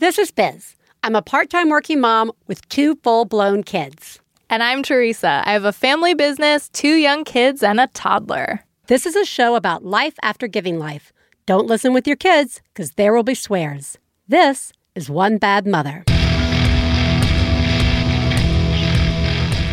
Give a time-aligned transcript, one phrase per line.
[0.00, 0.76] This is Biz.
[1.04, 4.18] I'm a part time working mom with two full blown kids.
[4.48, 5.42] And I'm Theresa.
[5.44, 8.64] I have a family business, two young kids, and a toddler.
[8.86, 11.12] This is a show about life after giving life.
[11.44, 13.98] Don't listen with your kids, because there will be swears.
[14.26, 16.04] This is One Bad Mother.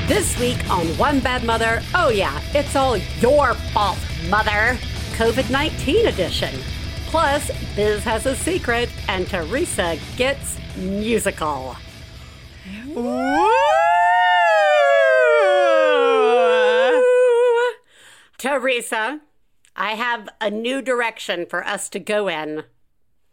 [0.10, 3.98] This week on One Bad Mother, oh yeah, it's all your fault,
[4.28, 4.78] mother.
[5.16, 6.77] COVID 19 edition.
[7.08, 11.76] Plus, Biz has a secret, and Theresa gets musical.
[18.38, 19.22] Theresa,
[19.76, 22.64] I have a new direction for us to go in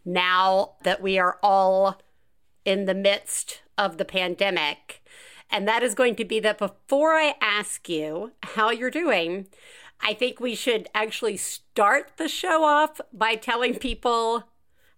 [0.05, 2.01] now that we are all
[2.65, 5.03] in the midst of the pandemic.
[5.51, 9.49] And that is going to be that before I ask you how you're doing,
[10.01, 14.45] I think we should actually start the show off by telling people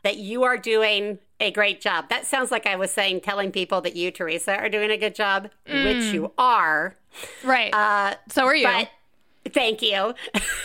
[0.02, 2.08] that you are doing a great job.
[2.08, 5.14] That sounds like I was saying telling people that you, Theresa, are doing a good
[5.14, 5.84] job, mm.
[5.84, 6.96] which you are.
[7.44, 7.72] Right.
[7.74, 8.66] Uh, so are you.
[8.66, 8.90] But
[9.52, 10.14] thank you.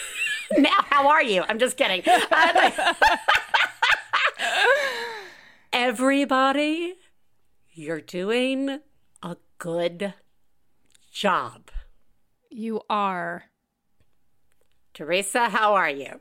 [0.57, 1.43] now, how are you?
[1.47, 2.03] I'm just kidding.
[2.07, 2.93] Uh,
[5.73, 6.95] everybody,
[7.73, 8.79] you're doing
[9.23, 10.13] a good
[11.11, 11.71] job.
[12.49, 13.45] You are.
[14.93, 16.19] Theresa, how are you?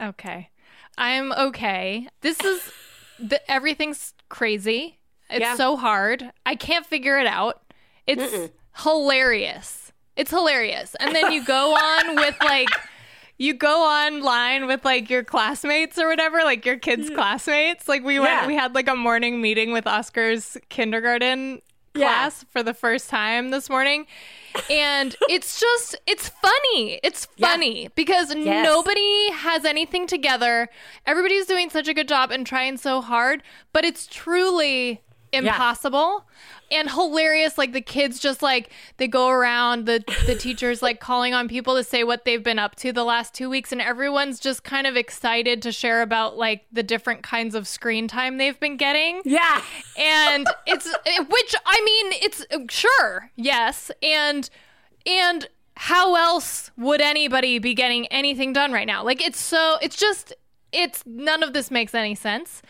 [0.00, 0.50] Okay.
[0.96, 2.08] I'm okay.
[2.20, 2.72] This is
[3.18, 4.98] the, everything's crazy.
[5.30, 5.56] It's yeah.
[5.56, 6.30] so hard.
[6.46, 7.62] I can't figure it out.
[8.06, 8.50] It's Mm-mm.
[8.76, 9.92] hilarious.
[10.16, 10.94] It's hilarious.
[11.00, 12.68] And then you go on with like
[13.36, 17.14] you go online with like your classmates or whatever, like your kids' mm.
[17.16, 17.88] classmates.
[17.88, 18.46] Like we went, yeah.
[18.46, 21.60] we had like a morning meeting with Oscar's kindergarten
[21.94, 22.48] class yeah.
[22.52, 24.06] for the first time this morning.
[24.70, 27.00] And it's just, it's funny.
[27.02, 27.88] It's funny yeah.
[27.94, 28.64] because yes.
[28.64, 30.68] nobody has anything together.
[31.06, 33.42] Everybody's doing such a good job and trying so hard,
[33.72, 35.02] but it's truly
[35.34, 36.24] impossible.
[36.70, 36.78] Yeah.
[36.80, 41.34] and hilarious like the kids just like they go around the the teachers like calling
[41.34, 44.40] on people to say what they've been up to the last 2 weeks and everyone's
[44.40, 48.58] just kind of excited to share about like the different kinds of screen time they've
[48.58, 49.20] been getting.
[49.24, 49.62] Yeah.
[49.98, 54.48] And it's which i mean it's sure yes and
[55.06, 59.02] and how else would anybody be getting anything done right now?
[59.04, 60.32] Like it's so it's just
[60.72, 62.62] it's none of this makes any sense.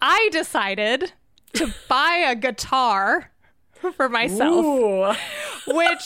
[0.00, 1.12] I decided
[1.54, 3.30] to buy a guitar
[3.96, 5.12] for myself, Ooh.
[5.74, 6.02] which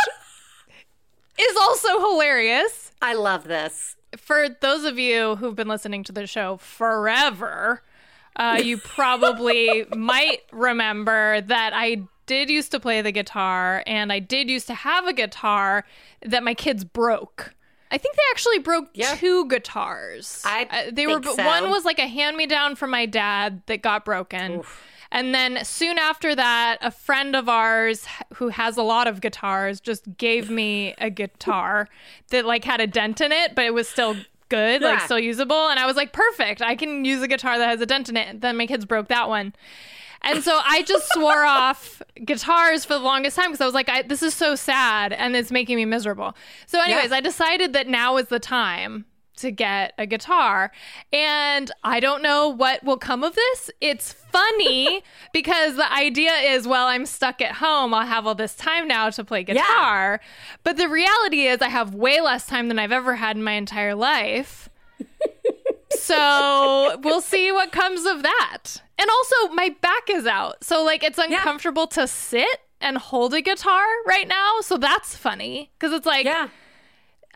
[1.38, 2.92] is also hilarious.
[3.00, 3.96] I love this.
[4.16, 7.82] For those of you who've been listening to the show forever,
[8.36, 14.18] uh, you probably might remember that I did used to play the guitar and I
[14.18, 15.84] did used to have a guitar
[16.22, 17.54] that my kids broke.
[17.90, 19.14] I think they actually broke yeah.
[19.14, 20.42] two guitars.
[20.44, 21.44] I uh, they were so.
[21.44, 24.58] one was like a hand me down from my dad that got broken.
[24.58, 24.84] Oof.
[25.10, 29.80] And then soon after that, a friend of ours who has a lot of guitars
[29.80, 31.88] just gave me a guitar
[32.30, 34.16] that like had a dent in it, but it was still
[34.48, 34.88] good, yeah.
[34.88, 35.68] like still usable.
[35.68, 36.60] And I was like, perfect.
[36.60, 38.40] I can use a guitar that has a dent in it.
[38.40, 39.54] Then my kids broke that one.
[40.22, 43.88] And so I just swore off guitars for the longest time because I was like,
[43.88, 46.34] I, this is so sad and it's making me miserable.
[46.66, 47.16] So, anyways, yeah.
[47.16, 49.04] I decided that now is the time
[49.36, 50.72] to get a guitar.
[51.12, 53.70] And I don't know what will come of this.
[53.80, 55.02] It's funny
[55.32, 57.94] because the idea is, well, I'm stuck at home.
[57.94, 60.20] I'll have all this time now to play guitar.
[60.22, 60.28] Yeah.
[60.64, 63.52] But the reality is, I have way less time than I've ever had in my
[63.52, 64.68] entire life.
[65.90, 68.82] so we'll see what comes of that.
[68.98, 70.64] And also, my back is out.
[70.64, 72.02] So, like, it's uncomfortable yeah.
[72.02, 74.60] to sit and hold a guitar right now.
[74.60, 76.48] So that's funny because it's like, yeah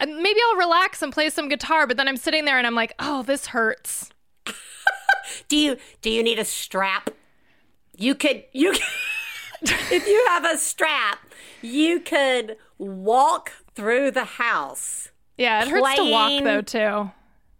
[0.07, 2.95] maybe I'll relax and play some guitar, but then I'm sitting there and I'm like,
[2.99, 4.11] oh, this hurts.
[5.49, 7.11] Do you do you need a strap?
[7.97, 8.73] You could you
[9.63, 11.19] if you have a strap,
[11.61, 15.11] you could walk through the house.
[15.37, 17.11] Yeah, it hurts to walk though too.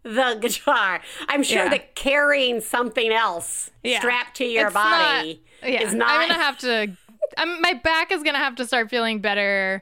[0.03, 1.01] The guitar.
[1.27, 1.69] I'm sure yeah.
[1.69, 3.99] that carrying something else yeah.
[3.99, 5.81] strapped to your it's body not, yeah.
[5.81, 6.09] is not.
[6.09, 6.95] I'm gonna have to.
[7.37, 9.81] I'm, my back is gonna have to start feeling better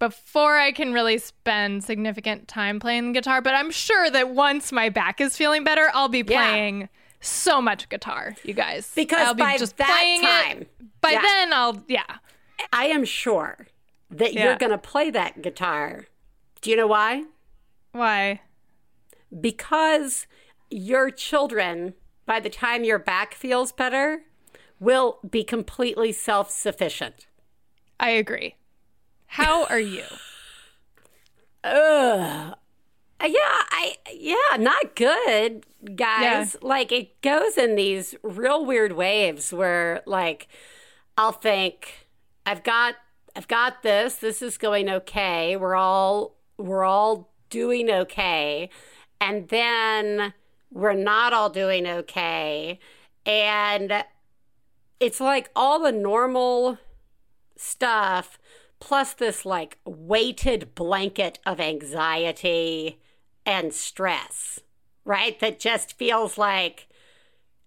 [0.00, 3.40] before I can really spend significant time playing the guitar.
[3.40, 6.88] But I'm sure that once my back is feeling better, I'll be playing.
[7.20, 8.90] So much guitar, you guys.
[8.94, 11.00] Because I'll be by just that playing time, it.
[11.00, 11.22] By yeah.
[11.22, 12.16] then, I'll yeah.
[12.72, 13.66] I am sure
[14.10, 14.44] that yeah.
[14.44, 16.06] you're going to play that guitar.
[16.60, 17.24] Do you know why?
[17.92, 18.40] Why?
[19.38, 20.26] Because
[20.70, 21.94] your children,
[22.26, 24.22] by the time your back feels better,
[24.78, 27.26] will be completely self sufficient.
[27.98, 28.56] I agree.
[29.26, 30.04] How are you?
[31.64, 32.56] Ugh.
[33.22, 36.56] Uh, yeah, I yeah, not good, guys.
[36.60, 36.66] Yeah.
[36.68, 40.48] Like it goes in these real weird waves where like
[41.18, 42.06] I'll think
[42.46, 42.94] I've got
[43.36, 44.16] I've got this.
[44.16, 45.56] This is going okay.
[45.56, 48.70] We're all we're all doing okay.
[49.20, 50.32] And then
[50.70, 52.78] we're not all doing okay.
[53.26, 54.04] And
[54.98, 56.78] it's like all the normal
[57.56, 58.38] stuff
[58.78, 62.98] plus this like weighted blanket of anxiety
[63.46, 64.60] and stress,
[65.04, 65.38] right?
[65.40, 66.88] That just feels like,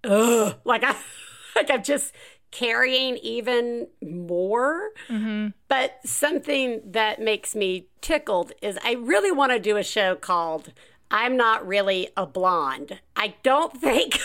[0.04, 0.96] ugh, like I,
[1.56, 2.14] like I'm just
[2.52, 4.92] carrying even more.
[5.10, 5.50] Mm-hmm.
[5.68, 10.72] But something that makes me tickled is I really want to do a show called
[11.12, 14.20] "I'm Not Really a Blonde." I don't think.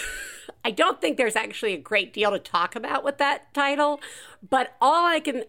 [0.65, 4.01] I don't think there's actually a great deal to talk about with that title,
[4.47, 5.45] but all I can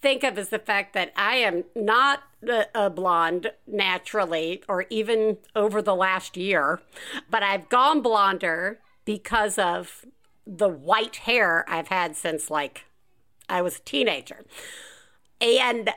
[0.00, 5.82] think of is the fact that I am not a blonde naturally or even over
[5.82, 6.80] the last year,
[7.30, 10.04] but I've gone blonder because of
[10.46, 12.84] the white hair I've had since like
[13.48, 14.44] I was a teenager.
[15.40, 15.90] And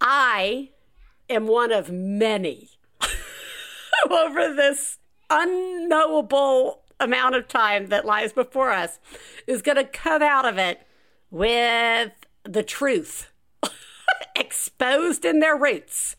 [0.00, 0.70] I
[1.28, 2.70] am one of many
[4.10, 4.98] over this
[5.30, 8.98] unknowable amount of time that lies before us
[9.46, 10.80] is going to come out of it
[11.30, 12.12] with
[12.44, 13.30] the truth
[14.38, 16.16] exposed in their roots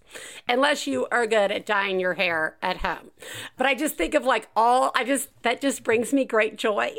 [0.47, 3.11] unless you are good at dyeing your hair at home.
[3.57, 6.95] But I just think of like all I just that just brings me great joy.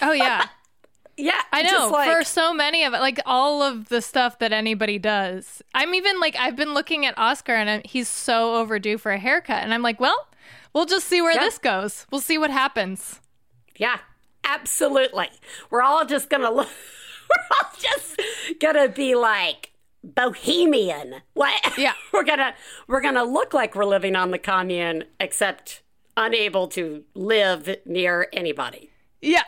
[0.00, 0.46] Oh yeah.
[1.16, 1.40] yeah.
[1.52, 1.88] I know.
[1.88, 5.62] Like, for so many of it like all of the stuff that anybody does.
[5.74, 9.62] I'm even like I've been looking at Oscar and he's so overdue for a haircut
[9.62, 10.28] and I'm like, well,
[10.74, 11.40] we'll just see where yeah.
[11.40, 12.06] this goes.
[12.10, 13.20] We'll see what happens.
[13.76, 13.98] Yeah.
[14.44, 15.28] Absolutely.
[15.70, 16.68] We're all just going to look
[17.28, 18.20] we're all just
[18.60, 19.72] gonna be like
[20.02, 21.22] bohemian.
[21.34, 21.78] What?
[21.78, 22.54] Yeah, we're gonna
[22.88, 25.82] we're gonna look like we're living on the commune, except
[26.16, 28.90] unable to live near anybody.
[29.20, 29.42] Yeah,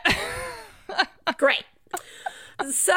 [1.37, 1.63] great.
[2.67, 2.93] So,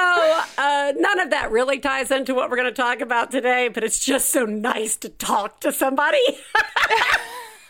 [0.58, 3.84] uh, none of that really ties into what we're going to talk about today, but
[3.84, 6.18] it's just so nice to talk to somebody.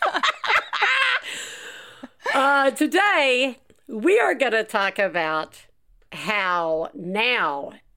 [2.35, 3.59] uh, today,
[3.89, 5.67] we are going to talk about
[6.13, 7.75] how now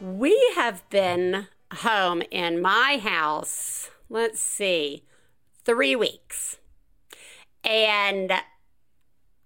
[0.00, 5.04] we have been home in my house, let's see,
[5.64, 6.58] three weeks.
[7.64, 8.32] And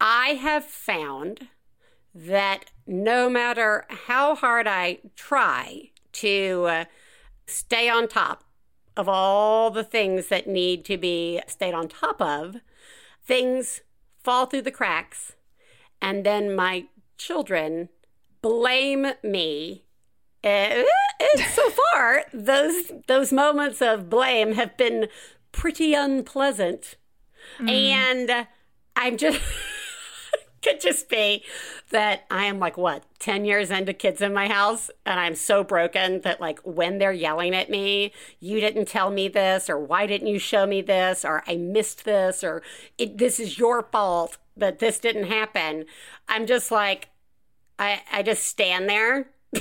[0.00, 1.48] I have found
[2.14, 6.84] that no matter how hard I try to uh,
[7.46, 8.44] stay on top
[8.96, 12.56] of all the things that need to be stayed on top of,
[13.24, 13.80] things
[14.22, 15.32] fall through the cracks.
[16.02, 17.88] And then my children
[18.42, 19.84] blame me.
[20.44, 20.82] Uh,
[21.54, 25.08] so far, those those moments of blame have been
[25.52, 26.96] pretty unpleasant,
[27.58, 27.70] mm.
[27.70, 28.46] and
[28.96, 29.40] I'm just
[30.62, 31.44] could just be
[31.90, 35.64] that I am like what 10 years into kids in my house and I'm so
[35.64, 40.06] broken that like when they're yelling at me you didn't tell me this or why
[40.06, 42.62] didn't you show me this or I missed this or
[42.96, 45.84] this is your fault that this didn't happen
[46.28, 47.08] I'm just like
[47.78, 49.30] I I just stand there.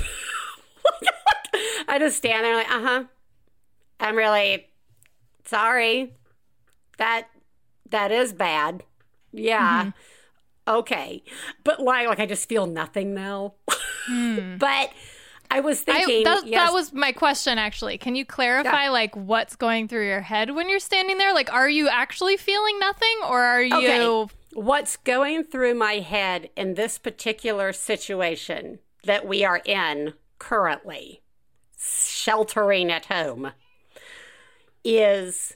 [1.88, 3.04] I just stand there like, uh huh.
[4.00, 4.68] I'm really
[5.44, 6.14] sorry.
[6.98, 7.28] That
[7.90, 8.84] that is bad.
[9.32, 9.80] Yeah.
[9.80, 9.90] Mm-hmm.
[10.78, 11.22] Okay.
[11.64, 12.06] But why?
[12.06, 13.54] Like I just feel nothing now.
[14.10, 14.58] Mm.
[14.58, 14.90] but
[15.52, 16.26] I was thinking.
[16.26, 16.66] I, that, yes.
[16.66, 17.98] that, was my question, actually.
[17.98, 18.90] Can you clarify, yeah.
[18.90, 21.34] like, what's going through your head when you're standing there?
[21.34, 23.76] Like, are you actually feeling nothing, or are you?
[23.76, 24.34] Okay.
[24.54, 31.22] What's going through my head in this particular situation that we are in currently,
[31.78, 33.52] sheltering at home,
[34.82, 35.54] is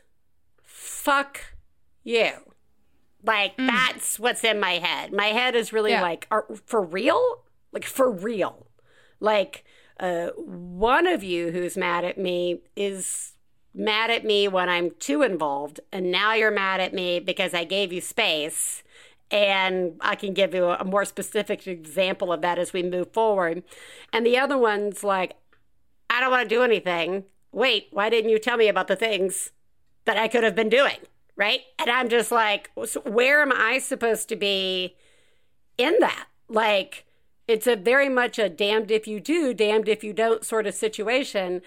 [0.63, 1.41] fuck
[2.05, 2.31] you.
[3.25, 3.67] Like, mm.
[3.67, 5.13] that's what's in my head.
[5.13, 6.03] My head is really yeah.
[6.03, 7.43] like, are, for real?
[7.73, 8.69] Like, for real.
[9.19, 9.65] Like,
[9.99, 13.33] uh, one of you who's mad at me is
[13.75, 17.65] mad at me when I'm too involved, and now you're mad at me because I
[17.65, 18.85] gave you space.
[19.31, 23.65] And I can give you a more specific example of that as we move forward.
[24.13, 25.37] And the other one's like,
[26.09, 27.25] I don't want to do anything.
[27.51, 29.51] Wait, why didn't you tell me about the things
[30.05, 30.99] that I could have been doing,
[31.35, 31.61] right?
[31.79, 32.71] And I'm just like,
[33.05, 34.95] where am I supposed to be
[35.77, 36.27] in that?
[36.49, 37.05] Like,
[37.49, 40.75] it's a very much a damned if you do, damned if you don't sort of
[40.75, 41.63] situation.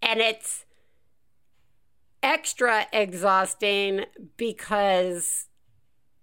[0.00, 0.64] And it's
[2.22, 4.04] extra exhausting
[4.36, 5.46] because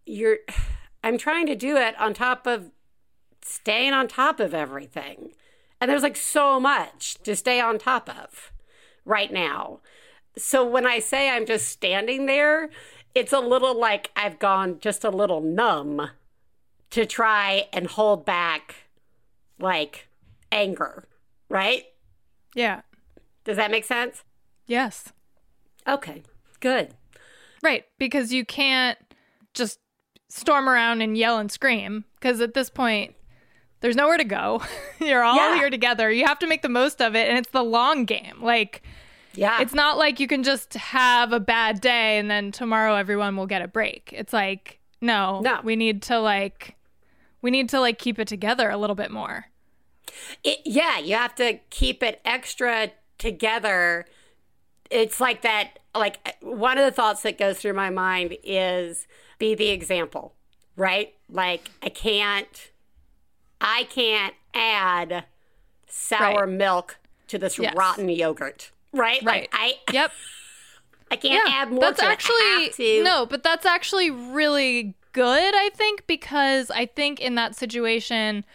[0.05, 0.38] you're,
[1.03, 2.72] I'm trying to do it on top of
[3.41, 5.33] staying on top of everything.
[5.79, 8.51] And there's like so much to stay on top of
[9.05, 9.81] right now.
[10.38, 12.69] So when I say I'm just standing there,
[13.13, 16.10] it's a little like I've gone just a little numb
[16.91, 18.88] to try and hold back
[19.60, 20.07] like
[20.51, 21.07] anger,
[21.50, 21.83] right?
[22.55, 22.81] Yeah.
[23.43, 24.24] Does that make sense?
[24.65, 25.12] Yes.
[25.88, 26.24] Okay,
[26.60, 26.93] good.
[27.62, 28.98] Right, because you can't
[29.53, 29.79] just
[30.33, 33.13] storm around and yell and scream because at this point
[33.81, 34.63] there's nowhere to go.
[34.99, 35.55] You're all yeah.
[35.55, 36.11] here together.
[36.11, 38.41] You have to make the most of it and it's the long game.
[38.41, 38.81] Like
[39.35, 39.61] yeah.
[39.61, 43.47] It's not like you can just have a bad day and then tomorrow everyone will
[43.47, 44.11] get a break.
[44.15, 45.59] It's like no, no.
[45.63, 46.77] we need to like
[47.41, 49.45] we need to like keep it together a little bit more.
[50.43, 54.05] It, yeah, you have to keep it extra together.
[54.89, 59.07] It's like that, like one of the thoughts that goes through my mind is
[59.43, 60.33] be the example,
[60.77, 61.13] right?
[61.29, 62.71] Like, I can't,
[63.59, 65.25] I can't add
[65.88, 66.50] sour right.
[66.50, 66.97] milk
[67.27, 67.75] to this yes.
[67.75, 69.21] rotten yogurt, right?
[69.21, 69.41] Right.
[69.41, 70.12] Like, I, yep.
[71.12, 71.81] I can't yeah, add more.
[71.81, 77.55] That's actually no, but that's actually really good, I think, because I think in that
[77.55, 78.45] situation,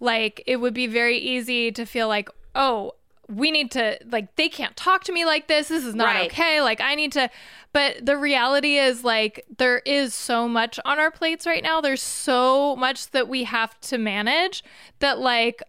[0.00, 2.92] like it would be very easy to feel like, oh,
[3.28, 5.68] we need to like they can't talk to me like this.
[5.68, 6.30] This is not right.
[6.30, 6.60] okay.
[6.60, 7.28] Like I need to
[7.72, 11.80] but the reality is like there is so much on our plates right now.
[11.80, 14.62] There's so much that we have to manage
[15.00, 15.62] that like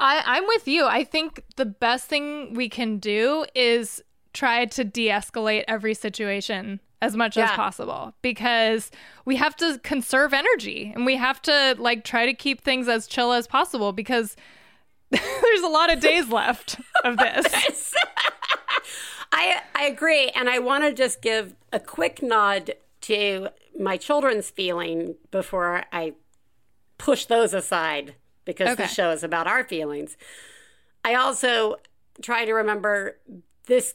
[0.00, 0.86] I I'm with you.
[0.86, 7.14] I think the best thing we can do is try to de-escalate every situation as
[7.16, 7.44] much yeah.
[7.44, 8.90] as possible because
[9.24, 13.06] we have to conserve energy and we have to like try to keep things as
[13.06, 14.36] chill as possible because
[15.42, 17.94] there's a lot of days left of this.
[19.32, 24.50] I I agree and I want to just give a quick nod to my children's
[24.50, 26.14] feeling before I
[26.98, 28.84] push those aside because okay.
[28.84, 30.16] the show is about our feelings.
[31.04, 31.76] I also
[32.22, 33.18] try to remember
[33.66, 33.94] this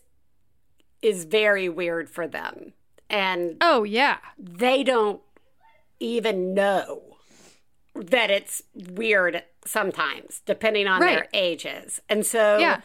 [1.01, 2.73] is very weird for them
[3.09, 5.21] and oh yeah they don't
[5.99, 7.01] even know
[7.95, 11.15] that it's weird sometimes depending on right.
[11.15, 12.81] their ages and so yeah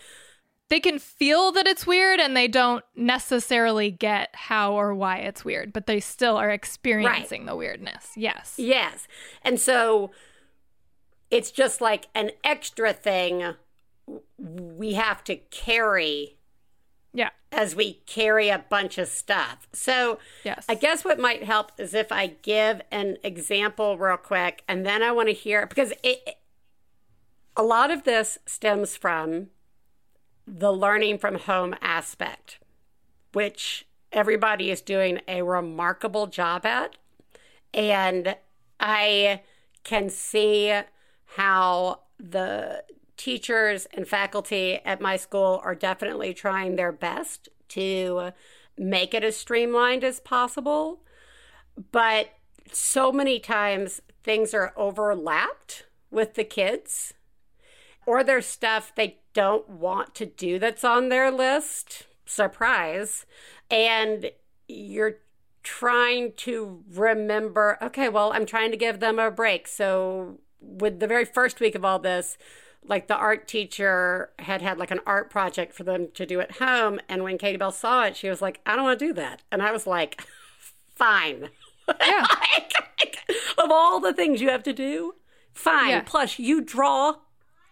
[0.71, 5.45] they can feel that it's weird and they don't necessarily get how or why it's
[5.45, 7.49] weird but they still are experiencing right.
[7.49, 9.07] the weirdness yes yes
[9.43, 10.11] and so
[11.31, 13.55] it's just like an extra thing
[14.37, 16.37] we have to carry
[17.15, 17.31] yeah.
[17.53, 19.69] As we carry a bunch of stuff.
[19.73, 20.67] So, yes.
[20.69, 25.01] I guess what might help is if I give an example real quick and then
[25.01, 26.39] I want to hear because it,
[27.57, 29.49] a lot of this stems from
[30.47, 32.59] the learning from home aspect,
[33.33, 36.97] which everybody is doing a remarkable job at.
[37.73, 38.37] And
[38.79, 39.43] I
[39.83, 40.81] can see
[41.37, 42.85] how the
[43.17, 48.33] teachers and faculty at my school are definitely trying their best to
[48.77, 51.01] make it as streamlined as possible.
[51.93, 52.31] But
[52.73, 57.15] so many times things are overlapped with the kids,
[58.07, 62.07] or there's stuff they don't want to do that's on their list.
[62.25, 63.27] Surprise.
[63.71, 64.31] And
[64.69, 65.19] you're
[65.63, 69.67] trying to remember, okay, well, I'm trying to give them a break.
[69.67, 72.39] So, with the very first week of all this,
[72.87, 76.53] like the art teacher had had like an art project for them to do at
[76.53, 79.13] home and when katie bell saw it she was like i don't want to do
[79.13, 80.23] that and i was like
[80.95, 81.49] fine
[82.01, 82.27] yeah
[83.59, 85.15] of all the things you have to do
[85.53, 86.03] fine yeah.
[86.05, 87.15] plus you draw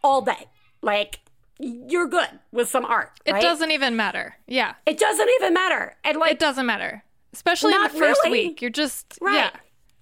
[0.02, 0.48] all day
[0.80, 1.20] like
[1.58, 3.38] you're good with some art right?
[3.38, 7.72] it doesn't even matter yeah it doesn't even matter and like it doesn't matter especially
[7.72, 8.48] in the first really.
[8.48, 9.50] week you're just right yeah.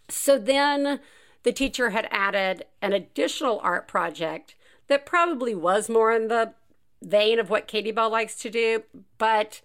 [0.09, 1.01] so then
[1.43, 4.55] the teacher had added an additional art project
[4.89, 6.55] that probably was more in the
[7.03, 8.83] vein of what Katie Bell likes to do,
[9.19, 9.61] but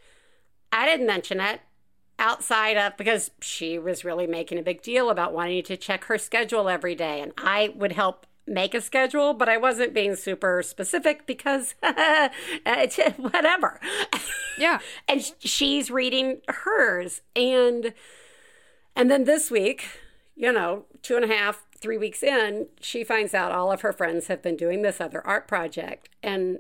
[0.72, 1.62] I didn't mention it
[2.18, 6.18] outside of because she was really making a big deal about wanting to check her
[6.18, 7.22] schedule every day.
[7.22, 12.98] And I would help make a schedule, but I wasn't being super specific because it's
[13.18, 13.80] whatever.
[14.58, 14.80] Yeah.
[15.08, 17.22] and she's reading hers.
[17.36, 17.94] And
[18.96, 19.88] and then this week,
[20.36, 23.92] you know, two and a half, three weeks in, she finds out all of her
[23.92, 26.10] friends have been doing this other art project.
[26.24, 26.60] And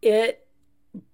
[0.00, 0.46] it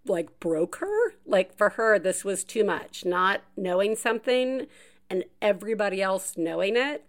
[0.07, 1.15] like broke her.
[1.27, 3.05] Like for her, this was too much.
[3.05, 4.67] Not knowing something
[5.11, 7.05] and everybody else knowing it,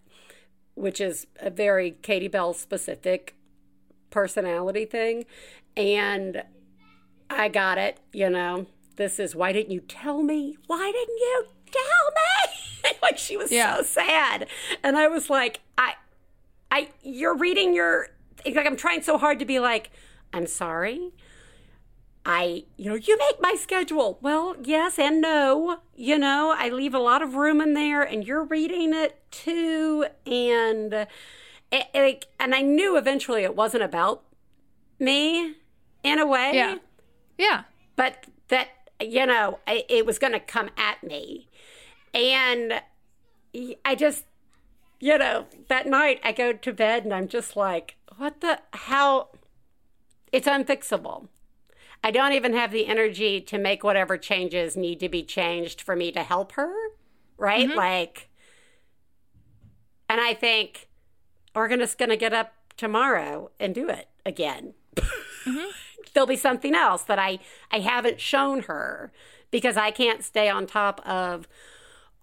[0.76, 3.34] which is a very Katie Bell specific
[4.10, 5.24] personality thing.
[5.76, 6.44] And
[7.28, 8.66] I got it, you know.
[8.96, 10.56] This is why didn't you tell me?
[10.66, 12.98] Why didn't you tell me?
[13.02, 13.76] like she was yeah.
[13.76, 14.46] so sad.
[14.82, 15.94] And I was like, I
[16.70, 18.08] I you're reading your
[18.44, 19.90] like I'm trying so hard to be like,
[20.32, 21.12] I'm sorry.
[22.28, 24.18] I, you know, you make my schedule.
[24.20, 25.78] Well, yes and no.
[25.94, 30.06] You know, I leave a lot of room in there and you're reading it too.
[30.26, 31.06] And, eh,
[31.70, 34.24] eh, it, it, and I knew eventually it wasn't about
[34.98, 35.54] me
[36.02, 36.50] in a way.
[36.52, 36.78] Yeah.
[37.38, 37.62] Yeah.
[37.94, 41.46] But that, you know, it was going to come at me.
[42.12, 42.82] And
[43.84, 44.24] I just,
[44.98, 49.28] you know, that night I go to bed and I'm just like, what the, how,
[50.32, 51.28] it's unfixable.
[52.06, 55.96] I don't even have the energy to make whatever changes need to be changed for
[55.96, 56.72] me to help her.
[57.36, 57.68] Right?
[57.68, 57.76] Mm-hmm.
[57.76, 58.28] Like,
[60.08, 60.86] and I think
[61.52, 64.74] we're just going to get up tomorrow and do it again.
[64.94, 65.70] Mm-hmm.
[66.14, 67.40] There'll be something else that I,
[67.72, 69.10] I haven't shown her
[69.50, 71.48] because I can't stay on top of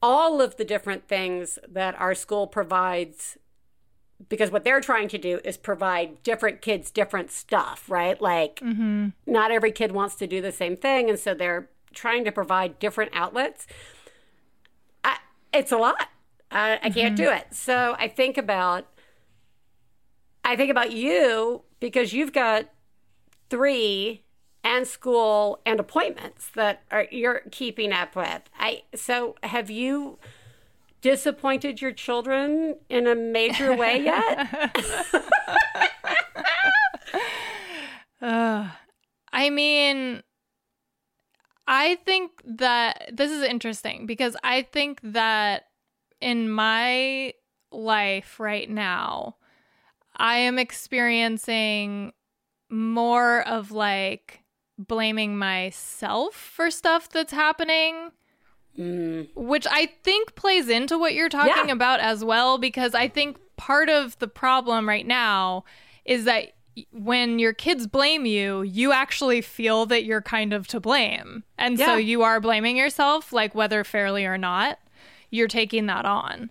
[0.01, 3.37] all of the different things that our school provides
[4.29, 8.21] because what they're trying to do is provide different kids different stuff, right?
[8.21, 9.09] Like, mm-hmm.
[9.25, 11.09] not every kid wants to do the same thing.
[11.09, 13.67] And so they're trying to provide different outlets.
[15.03, 15.17] I,
[15.53, 16.07] it's a lot.
[16.51, 17.25] I, I can't mm-hmm.
[17.25, 17.47] do it.
[17.51, 18.87] So I think about,
[20.43, 22.69] I think about you because you've got
[23.49, 24.23] three
[24.63, 28.41] and school and appointments that are you're keeping up with.
[28.57, 30.17] I so have you
[31.03, 34.73] disappointed your children in a major way yet?
[38.21, 38.69] uh,
[39.31, 40.23] I mean,
[41.67, 45.65] I think that this is interesting because I think that
[46.21, 47.33] in my
[47.71, 49.35] life right now,
[50.15, 52.13] I am experiencing
[52.69, 54.39] more of like
[54.77, 58.11] blaming myself for stuff that's happening
[58.77, 59.29] Mm.
[59.35, 61.73] Which I think plays into what you're talking yeah.
[61.73, 65.63] about as well, because I think part of the problem right now
[66.05, 66.53] is that
[66.91, 71.43] when your kids blame you, you actually feel that you're kind of to blame.
[71.57, 71.85] And yeah.
[71.85, 74.79] so you are blaming yourself, like whether fairly or not,
[75.29, 76.49] you're taking that on.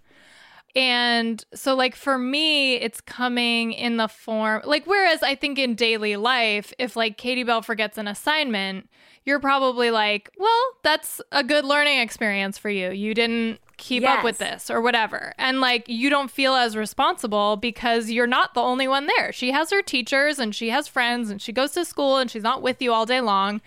[0.75, 5.75] And so, like, for me, it's coming in the form, like, whereas I think in
[5.75, 8.89] daily life, if like Katie Bell forgets an assignment,
[9.25, 12.91] you're probably like, well, that's a good learning experience for you.
[12.91, 14.19] You didn't keep yes.
[14.19, 15.33] up with this or whatever.
[15.39, 19.33] And like, you don't feel as responsible because you're not the only one there.
[19.33, 22.43] She has her teachers and she has friends and she goes to school and she's
[22.43, 23.61] not with you all day long.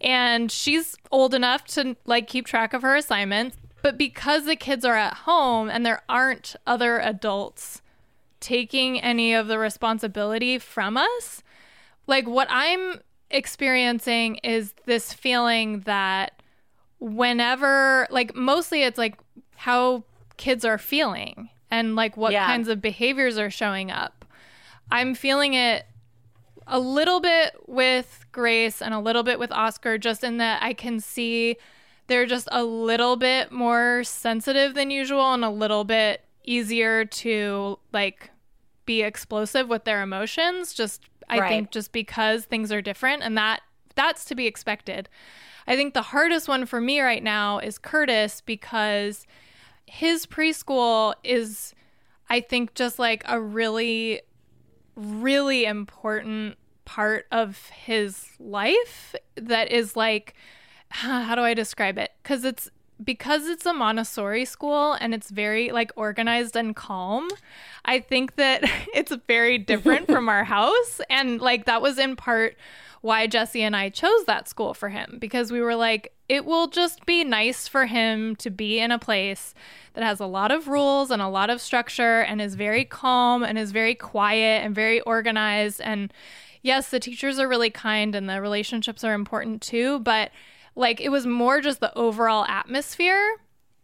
[0.00, 3.56] And she's old enough to like keep track of her assignments.
[3.82, 7.80] But because the kids are at home and there aren't other adults
[8.38, 11.42] taking any of the responsibility from us,
[12.06, 16.42] like what I'm experiencing is this feeling that
[16.98, 19.16] whenever, like, mostly it's like
[19.56, 20.04] how
[20.36, 22.46] kids are feeling and like what yeah.
[22.46, 24.24] kinds of behaviors are showing up.
[24.90, 25.86] I'm feeling it
[26.66, 30.72] a little bit with Grace and a little bit with Oscar, just in that I
[30.72, 31.56] can see
[32.06, 37.78] they're just a little bit more sensitive than usual and a little bit easier to
[37.92, 38.30] like
[38.84, 41.48] be explosive with their emotions just I right.
[41.48, 43.62] think just because things are different and that
[43.94, 45.08] that's to be expected.
[45.66, 49.26] I think the hardest one for me right now is Curtis because
[49.86, 51.74] his preschool is
[52.28, 54.22] I think just like a really
[54.96, 60.34] really important part of his life that is like
[60.88, 62.10] how do I describe it?
[62.24, 62.70] Cuz it's
[63.02, 67.28] because it's a Montessori school and it's very like organized and calm,
[67.84, 68.62] I think that
[68.94, 71.00] it's very different from our house.
[71.08, 72.56] And like that was in part
[73.02, 76.68] why Jesse and I chose that school for him because we were like, it will
[76.68, 79.54] just be nice for him to be in a place
[79.94, 83.42] that has a lot of rules and a lot of structure and is very calm
[83.42, 85.80] and is very quiet and very organized.
[85.80, 86.12] And
[86.62, 90.30] yes, the teachers are really kind and the relationships are important too, but
[90.74, 93.36] like it was more just the overall atmosphere.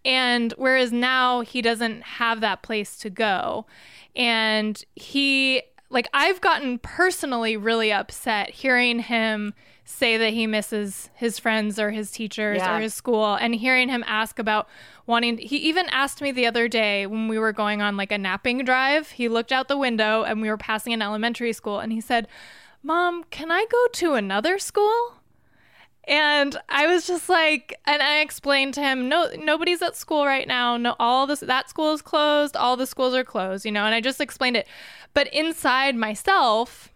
[0.04, 3.66] And whereas now he doesn't have that place to go.
[4.14, 9.52] And he, like, I've gotten personally really upset hearing him
[9.88, 12.76] say that he misses his friends or his teachers yeah.
[12.76, 14.68] or his school and hearing him ask about
[15.06, 18.18] wanting he even asked me the other day when we were going on like a
[18.18, 21.92] napping drive he looked out the window and we were passing an elementary school and
[21.92, 22.26] he said
[22.82, 25.14] mom can i go to another school
[26.06, 30.46] And I was just like, and I explained to him, no, nobody's at school right
[30.46, 30.76] now.
[30.76, 32.56] No, all this, that school is closed.
[32.56, 34.68] All the schools are closed, you know, and I just explained it.
[35.14, 36.92] But inside myself,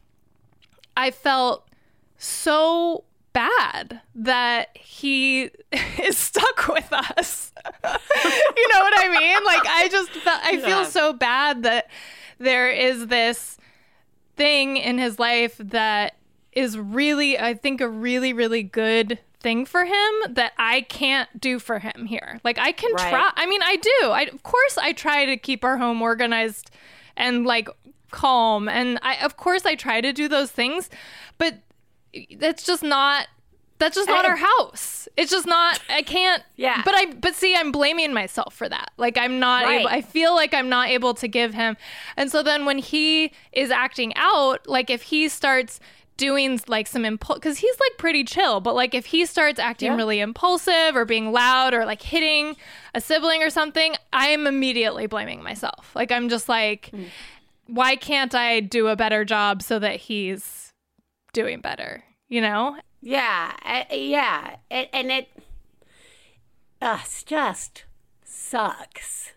[0.96, 1.68] I felt
[2.18, 5.50] so bad that he
[6.02, 7.52] is stuck with us.
[7.84, 9.44] you know what I mean?
[9.44, 10.66] Like I just felt I yeah.
[10.66, 11.88] feel so bad that
[12.38, 13.58] there is this
[14.36, 16.16] thing in his life that
[16.52, 21.58] is really I think a really really good thing for him that I can't do
[21.58, 22.40] for him here.
[22.44, 23.10] Like I can right.
[23.10, 24.10] try I mean I do.
[24.10, 26.70] I of course I try to keep our home organized
[27.16, 27.68] and like
[28.10, 30.90] calm and I of course I try to do those things,
[31.38, 31.58] but
[32.38, 33.28] that's just not
[33.80, 35.08] that's just not our house.
[35.16, 35.80] It's just not.
[35.88, 36.42] I can't.
[36.56, 36.82] Yeah.
[36.84, 37.06] But I.
[37.06, 38.92] But see, I'm blaming myself for that.
[38.98, 39.80] Like I'm not right.
[39.80, 39.88] able.
[39.88, 41.78] I feel like I'm not able to give him.
[42.14, 45.80] And so then when he is acting out, like if he starts
[46.20, 48.60] doing like some impulse, because he's like pretty chill.
[48.60, 49.96] But like if he starts acting yeah.
[49.96, 52.56] really impulsive or being loud or like hitting
[52.94, 55.90] a sibling or something, I am immediately blaming myself.
[55.94, 57.06] Like I'm just like, mm.
[57.66, 60.74] why can't I do a better job so that he's
[61.32, 62.04] doing better?
[62.28, 62.76] You know?
[63.00, 65.28] Yeah, uh, yeah, it, and it,
[66.82, 67.84] uh, just
[68.24, 69.32] sucks.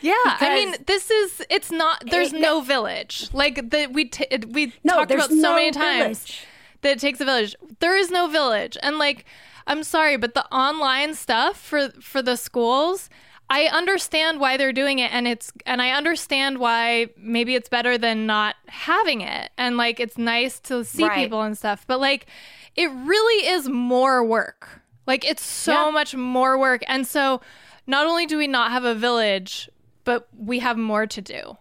[0.00, 2.02] Yeah, I mean, this is it's not.
[2.10, 3.92] There's it, no village like that.
[3.92, 6.46] We t- we no, talked about so no many times village.
[6.82, 7.54] that it takes a village.
[7.80, 9.24] There is no village, and like,
[9.66, 13.10] I'm sorry, but the online stuff for for the schools.
[13.52, 17.98] I understand why they're doing it and it's and I understand why maybe it's better
[17.98, 21.16] than not having it and like it's nice to see right.
[21.16, 22.28] people and stuff but like
[22.76, 24.82] it really is more work.
[25.06, 25.90] Like it's so yeah.
[25.90, 26.82] much more work.
[26.86, 27.40] And so
[27.86, 29.68] not only do we not have a village,
[30.10, 31.56] but we have more to do.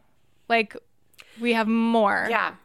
[0.47, 0.75] Like
[1.39, 2.25] we have more.
[2.27, 2.55] Yeah.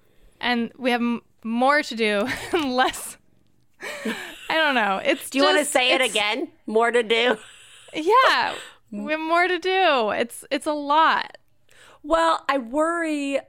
[0.41, 3.19] And we have m- more to do and less.
[4.49, 5.03] I don't know.
[5.05, 6.49] It's Do you want to say it again?
[6.67, 7.37] More to do?
[7.93, 8.55] Yeah.
[8.91, 10.11] we have more to do.
[10.11, 11.37] It's it's a lot.
[12.03, 13.41] Well, I worry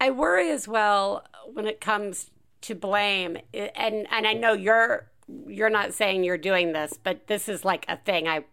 [0.00, 2.30] I worry as well when it comes
[2.62, 5.08] to blame and and I know you're
[5.46, 8.44] you're not saying you're doing this but this is like a thing I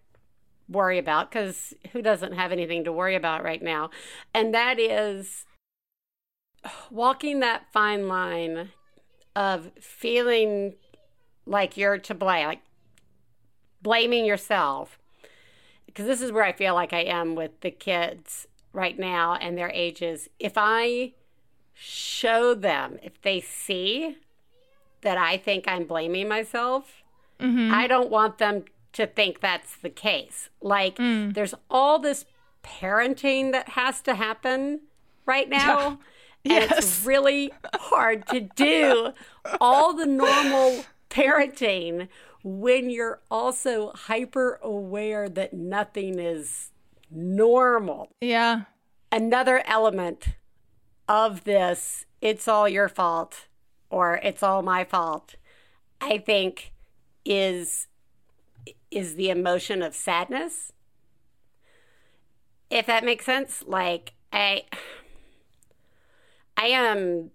[0.74, 3.90] worry about cuz who doesn't have anything to worry about right now?
[4.34, 5.46] And that is
[6.90, 8.72] walking that fine line
[9.36, 10.76] of feeling
[11.46, 12.62] like you're to blame like
[13.82, 15.00] blaming yourself.
[15.86, 19.58] Because this is where I feel like I am with the kids right now and
[19.58, 20.28] their ages.
[20.40, 21.14] If I
[21.74, 24.18] show them if they see
[25.02, 27.04] that I think I'm blaming myself,
[27.40, 27.74] mm-hmm.
[27.74, 30.50] I don't want them to think that's the case.
[30.62, 31.34] Like, mm.
[31.34, 32.26] there's all this
[32.64, 34.82] parenting that has to happen
[35.26, 35.80] right now.
[35.80, 35.96] Yeah.
[36.46, 36.78] And yes.
[36.78, 39.14] it's really hard to do
[39.62, 42.10] all the normal parenting
[42.44, 46.72] when you're also hyper aware that nothing is
[47.10, 48.12] normal.
[48.20, 48.64] Yeah.
[49.10, 50.36] Another element
[51.08, 53.48] of this, it's all your fault
[53.90, 55.36] or it's all my fault,
[56.02, 56.74] I think
[57.24, 57.88] is
[58.92, 60.72] is the emotion of sadness.
[62.70, 64.64] If that makes sense, like I
[66.58, 67.32] I am,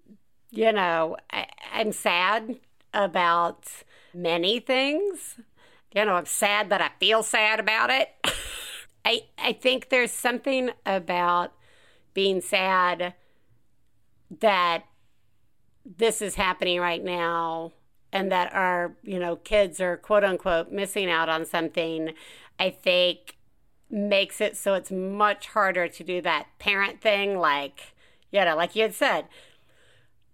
[0.51, 2.57] you know, I, I'm sad
[2.95, 3.67] about
[4.15, 5.37] many things.
[5.95, 8.09] You know, I'm sad that I feel sad about it.
[9.05, 11.53] I I think there's something about
[12.15, 13.15] being sad
[14.41, 14.85] that
[15.85, 17.73] this is happening right now
[18.13, 22.13] and that our you know kids are quote unquote missing out on something
[22.59, 23.37] i think
[23.91, 27.95] makes it so it's much harder to do that parent thing like
[28.31, 29.27] you know like you had said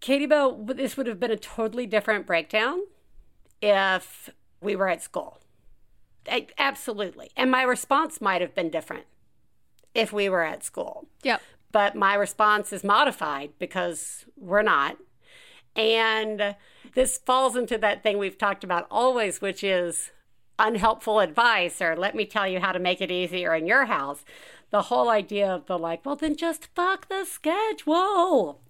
[0.00, 2.80] katie bell this would have been a totally different breakdown
[3.64, 5.38] if we were at school.
[6.28, 7.30] I, absolutely.
[7.36, 9.04] And my response might have been different
[9.94, 11.06] if we were at school.
[11.22, 11.40] Yep.
[11.72, 14.96] But my response is modified because we're not.
[15.76, 16.56] And
[16.94, 20.10] this falls into that thing we've talked about always, which is
[20.58, 24.24] unhelpful advice or let me tell you how to make it easier in your house.
[24.70, 28.60] The whole idea of the like, well, then just fuck the schedule.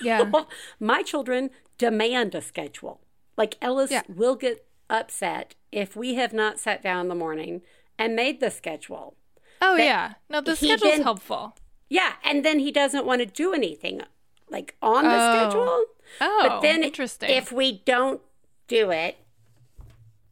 [0.00, 0.30] Yeah.
[0.80, 3.00] My children demand a schedule.
[3.36, 4.02] Like Ellis yeah.
[4.08, 7.62] will get upset if we have not sat down in the morning
[7.98, 9.14] and made the schedule.
[9.60, 10.14] Oh, yeah.
[10.28, 11.56] No, the schedule's then, helpful.
[11.88, 14.02] Yeah, and then he doesn't want to do anything
[14.50, 15.32] like on the oh.
[15.32, 15.84] schedule.
[16.20, 17.30] Oh, but then interesting.
[17.30, 18.20] If we don't
[18.66, 19.18] do it,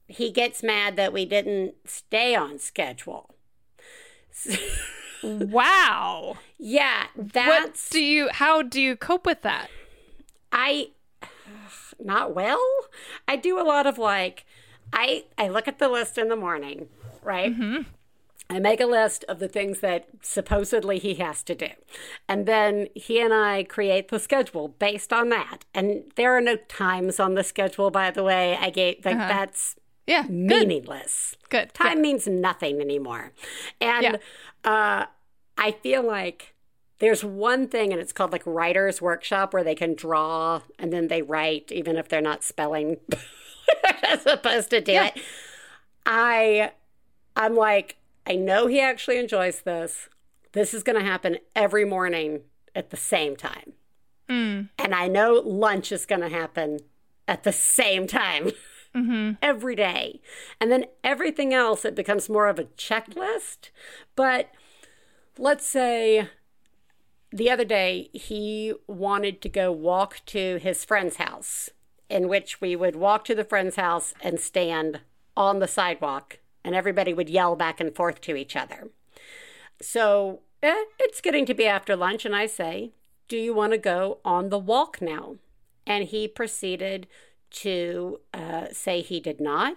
[0.09, 3.35] he gets mad that we didn't stay on schedule.
[5.23, 6.37] wow.
[6.59, 9.69] Yeah, that's what do you how do you cope with that?
[10.53, 10.91] I
[12.03, 12.65] not well.
[13.27, 14.45] I do a lot of like
[14.93, 16.89] I I look at the list in the morning,
[17.23, 17.53] right?
[17.53, 17.83] Mm-hmm.
[18.49, 21.69] I make a list of the things that supposedly he has to do.
[22.29, 25.65] And then he and I create the schedule based on that.
[25.75, 28.57] And there are no times on the schedule, by the way.
[28.57, 29.29] I gave like uh-huh.
[29.29, 31.35] that's yeah, meaningless.
[31.49, 31.75] Good.
[31.75, 33.33] Time means nothing anymore.
[33.81, 34.03] And
[34.65, 34.71] yeah.
[34.71, 35.07] uh,
[35.59, 36.55] I feel like
[36.99, 41.09] there's one thing, and it's called like writer's workshop, where they can draw and then
[41.09, 42.99] they write, even if they're not spelling
[44.05, 45.07] as supposed to do yeah.
[45.07, 45.23] it.
[46.07, 46.71] I,
[47.35, 50.09] I'm like, I know he actually enjoys this.
[50.53, 52.41] This is going to happen every morning
[52.75, 53.75] at the same time.
[54.29, 54.69] Mm.
[54.79, 56.81] And I know lunch is going to happen
[57.29, 58.51] at the same time
[58.95, 59.33] mm-hmm.
[59.43, 60.21] every day.
[60.61, 63.71] And then everything else, it becomes more of a checklist.
[64.17, 64.51] But
[65.39, 66.29] let's say
[67.31, 71.71] the other day he wanted to go walk to his friend's house,
[72.09, 75.01] in which we would walk to the friend's house and stand
[75.37, 78.89] on the sidewalk and everybody would yell back and forth to each other.
[79.81, 82.91] So eh, it's getting to be after lunch, and I say,
[83.29, 85.37] Do you want to go on the walk now?
[85.87, 87.07] And he proceeded
[87.51, 89.77] to uh, say he did not.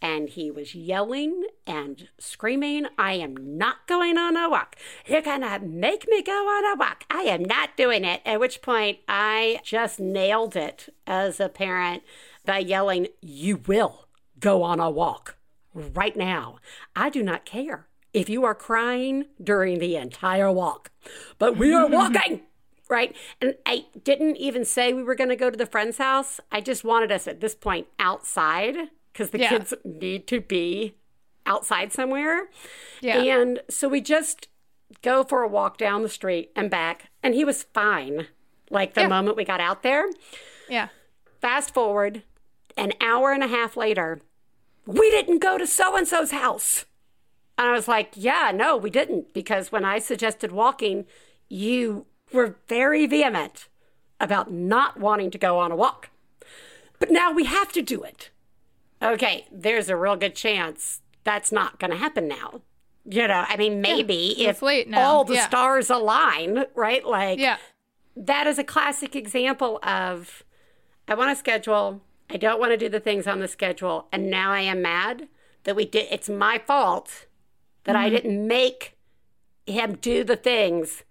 [0.00, 4.74] And he was yelling and screaming, I am not going on a walk.
[5.06, 7.04] You're going to make me go on a walk.
[7.08, 8.20] I am not doing it.
[8.24, 12.02] At which point, I just nailed it as a parent
[12.44, 14.06] by yelling, You will
[14.40, 15.36] go on a walk
[15.74, 16.58] right now.
[16.94, 20.90] I do not care if you are crying during the entire walk,
[21.38, 22.42] but we are walking.
[22.88, 23.16] right?
[23.40, 26.40] And I didn't even say we were going to go to the friend's house.
[26.50, 28.76] I just wanted us at this point outside
[29.12, 29.48] because the yeah.
[29.48, 30.96] kids need to be
[31.46, 32.48] outside somewhere.
[33.00, 33.22] Yeah.
[33.22, 34.48] And so we just
[35.00, 38.26] go for a walk down the street and back, and he was fine.
[38.70, 39.08] Like the yeah.
[39.08, 40.04] moment we got out there.
[40.68, 40.88] Yeah.
[41.40, 42.22] Fast forward,
[42.76, 44.20] an hour and a half later,
[44.86, 46.86] we didn't go to so and so's house.
[47.58, 49.32] And I was like, yeah, no, we didn't.
[49.32, 51.04] Because when I suggested walking,
[51.48, 53.68] you were very vehement
[54.18, 56.10] about not wanting to go on a walk.
[56.98, 58.30] But now we have to do it.
[59.02, 62.62] Okay, there's a real good chance that's not going to happen now.
[63.04, 64.62] You know, I mean, maybe yeah, if
[64.94, 65.46] all the yeah.
[65.46, 67.04] stars align, right?
[67.04, 67.56] Like, yeah.
[68.14, 70.44] that is a classic example of
[71.08, 72.00] I want to schedule
[72.32, 74.08] I don't want to do the things on the schedule.
[74.10, 75.28] And now I am mad
[75.64, 76.08] that we did.
[76.10, 77.26] It's my fault
[77.84, 78.04] that mm-hmm.
[78.04, 78.96] I didn't make
[79.66, 81.04] him do the things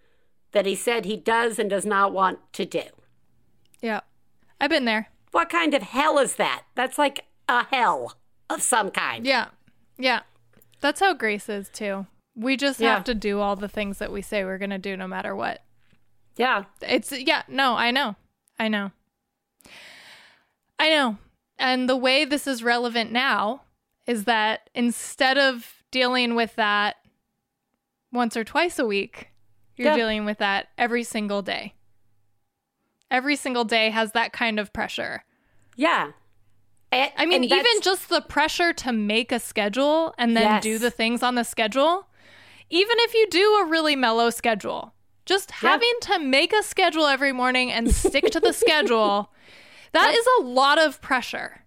[0.51, 2.83] that he said he does and does not want to do.
[3.81, 4.01] Yeah.
[4.59, 5.09] I've been there.
[5.31, 6.63] What kind of hell is that?
[6.75, 8.15] That's like a hell
[8.49, 9.25] of some kind.
[9.25, 9.47] Yeah.
[9.97, 10.21] Yeah.
[10.81, 12.07] That's how Grace is too.
[12.35, 12.95] We just yeah.
[12.95, 15.35] have to do all the things that we say we're going to do no matter
[15.35, 15.61] what.
[16.35, 16.65] Yeah.
[16.81, 18.15] It's, yeah, no, I know.
[18.59, 18.91] I know.
[20.81, 21.17] I know.
[21.59, 23.61] And the way this is relevant now
[24.07, 26.95] is that instead of dealing with that
[28.11, 29.29] once or twice a week,
[29.75, 29.95] you're yeah.
[29.95, 31.75] dealing with that every single day.
[33.11, 35.23] Every single day has that kind of pressure.
[35.75, 36.13] Yeah.
[36.91, 40.63] And, I mean, even just the pressure to make a schedule and then yes.
[40.63, 42.07] do the things on the schedule,
[42.71, 44.95] even if you do a really mellow schedule,
[45.27, 49.31] just having to make a schedule every morning and stick to the schedule
[49.93, 51.63] that is a lot of pressure.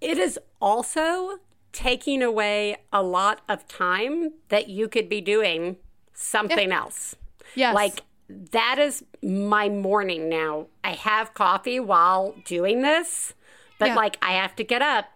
[0.00, 1.38] It is also
[1.72, 5.76] taking away a lot of time that you could be doing
[6.12, 6.78] something yeah.
[6.78, 7.16] else.
[7.54, 7.74] Yes.
[7.74, 8.02] Like
[8.50, 10.66] that is my morning now.
[10.84, 13.34] I have coffee while doing this,
[13.78, 13.96] but yeah.
[13.96, 15.06] like I have to get up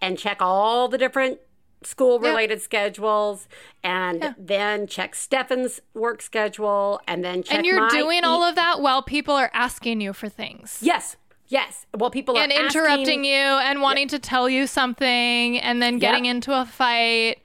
[0.00, 1.38] and check all the different
[1.86, 2.64] school related yeah.
[2.64, 3.48] schedules
[3.82, 4.34] and yeah.
[4.38, 8.80] then check Stefan's work schedule and then check And you're doing e- all of that
[8.80, 10.78] while people are asking you for things.
[10.82, 11.16] Yes.
[11.48, 11.86] Yes.
[11.96, 16.24] Well, people are and interrupting you and wanting to tell you something and then getting
[16.24, 16.34] yep.
[16.36, 17.36] into a fight.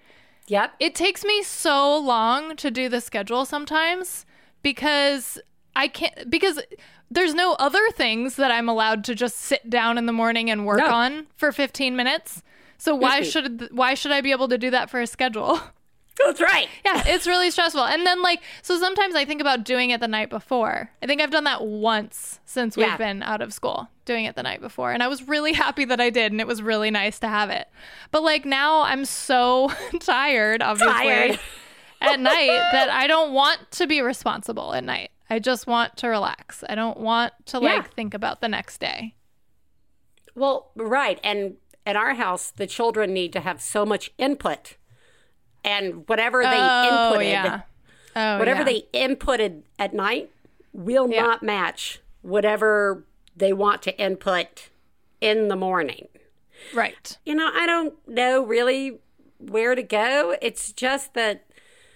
[0.47, 0.73] Yep.
[0.79, 4.25] It takes me so long to do the schedule sometimes
[4.63, 5.39] because
[5.75, 6.59] I can't because
[7.11, 10.65] there's no other things that I'm allowed to just sit down in the morning and
[10.65, 10.87] work no.
[10.87, 12.41] on for 15 minutes.
[12.81, 15.59] So why should why should I be able to do that for a schedule?
[16.25, 16.67] That's right.
[16.83, 17.85] Yeah, it's really stressful.
[17.85, 20.89] And then like so sometimes I think about doing it the night before.
[20.99, 24.41] I think I've done that once since we've been out of school, doing it the
[24.41, 24.93] night before.
[24.93, 27.51] And I was really happy that I did and it was really nice to have
[27.51, 27.67] it.
[28.09, 30.91] But like now I'm so tired, obviously.
[30.91, 31.39] Tired.
[32.01, 35.11] at night that I don't want to be responsible at night.
[35.29, 36.63] I just want to relax.
[36.67, 37.89] I don't want to like yeah.
[37.95, 39.13] think about the next day.
[40.33, 41.19] Well, right.
[41.23, 44.77] And at our house, the children need to have so much input,
[45.63, 47.61] and whatever they oh, inputted, yeah.
[48.15, 48.65] oh, whatever yeah.
[48.65, 50.31] they inputted at night,
[50.73, 51.21] will yeah.
[51.21, 54.69] not match whatever they want to input
[55.19, 56.07] in the morning.
[56.73, 57.17] Right.
[57.25, 58.99] You know, I don't know really
[59.39, 60.35] where to go.
[60.41, 61.45] It's just that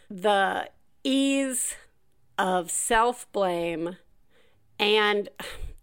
[0.10, 0.70] the
[1.04, 1.76] ease
[2.38, 3.98] of self blame
[4.80, 5.30] and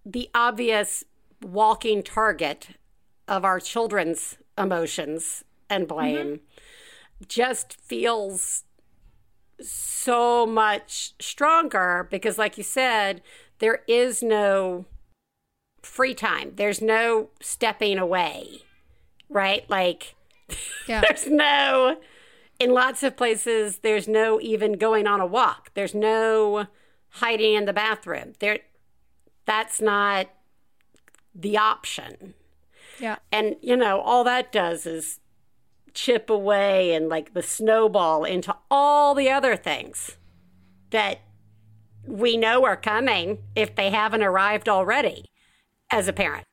[0.04, 1.04] the obvious
[1.40, 2.68] walking target
[3.28, 7.24] of our children's emotions and blame mm-hmm.
[7.28, 8.64] just feels
[9.60, 13.22] so much stronger because, like you said,
[13.58, 14.86] there is no
[15.82, 18.62] free time, there's no stepping away,
[19.28, 19.68] right?
[19.68, 20.14] Like,
[20.88, 21.00] yeah.
[21.00, 21.98] there's no,
[22.58, 26.66] in lots of places, there's no even going on a walk, there's no
[27.16, 28.32] hiding in the bathroom.
[28.38, 28.60] There,
[29.44, 30.28] that's not
[31.34, 32.34] the option.
[32.98, 33.16] Yeah.
[33.30, 35.20] And, you know, all that does is
[35.94, 40.16] chip away and like the snowball into all the other things
[40.90, 41.20] that
[42.06, 45.30] we know are coming if they haven't arrived already
[45.90, 46.46] as a parent.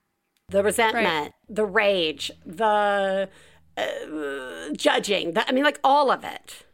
[0.49, 1.31] The resentment, right.
[1.47, 3.29] the rage, the
[3.77, 6.65] uh, judging, the, I mean, like all of it.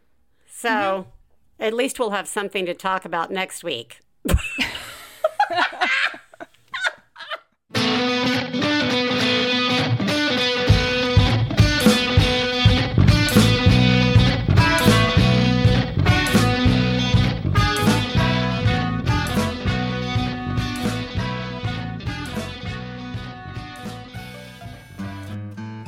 [0.49, 1.63] So mm-hmm.
[1.63, 3.99] at least we'll have something to talk about next week.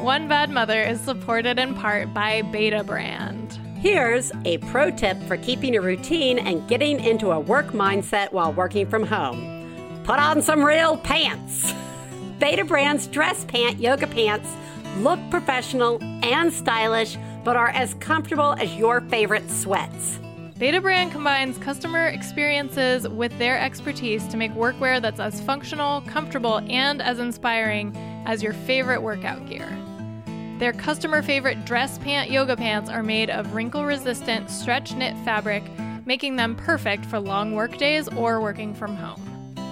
[0.08, 3.58] One Bad Mother is supported in part by Betabrand.
[3.80, 8.54] Here's a pro tip for keeping a routine and getting into a work mindset while
[8.54, 10.02] working from home.
[10.06, 11.74] Put on some real pants.
[12.40, 14.48] Betabrand's dress pant yoga pants
[15.00, 20.20] look professional and stylish, but are as comfortable as your favorite sweats.
[20.56, 27.02] Betabrand combines customer experiences with their expertise to make workwear that's as functional, comfortable, and
[27.02, 27.94] as inspiring
[28.26, 29.78] as your favorite workout gear.
[30.60, 35.64] Their customer favorite dress pant yoga pants are made of wrinkle resistant stretch knit fabric,
[36.06, 39.22] making them perfect for long work days or working from home.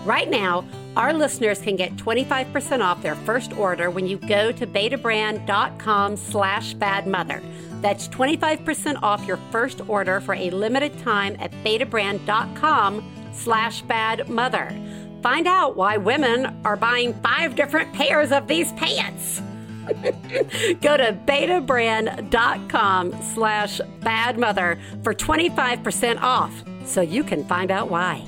[0.06, 0.64] Right now,
[0.96, 6.76] our listeners can get 25% off their first order when you go to betabrand.com slash
[6.76, 7.42] badmother.
[7.82, 15.22] That's 25% off your first order for a limited time at betabrand.com slash badmother.
[15.24, 19.42] Find out why women are buying five different pairs of these pants.
[20.82, 28.26] Go to betabrand.com slash badmother for 25% off so you can find out why.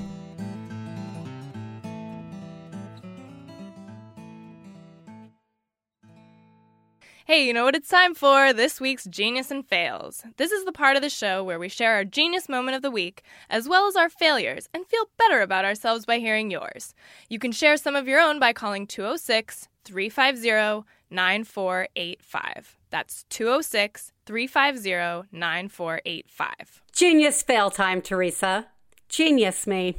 [7.27, 8.53] Hey, you know what it's time for?
[8.53, 10.23] This week's Genius and Fails.
[10.37, 12.89] This is the part of the show where we share our genius moment of the
[12.89, 16.93] week, as well as our failures, and feel better about ourselves by hearing yours.
[17.27, 22.77] You can share some of your own by calling 206 350 9485.
[22.89, 26.81] That's 206 350 9485.
[26.93, 28.67] Genius fail time, Theresa.
[29.09, 29.97] Genius me.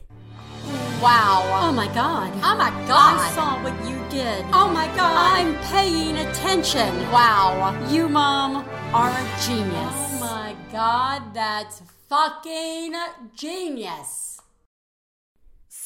[1.01, 1.43] Wow.
[1.63, 2.33] Oh my God.
[2.43, 3.21] Oh my God.
[3.21, 4.45] I saw what you did.
[4.53, 5.39] Oh my God.
[5.39, 6.95] I'm paying attention.
[7.13, 7.79] Wow.
[7.89, 9.71] You, Mom, are a genius.
[9.77, 11.33] Oh my God.
[11.35, 12.95] That's fucking
[13.33, 14.38] genius.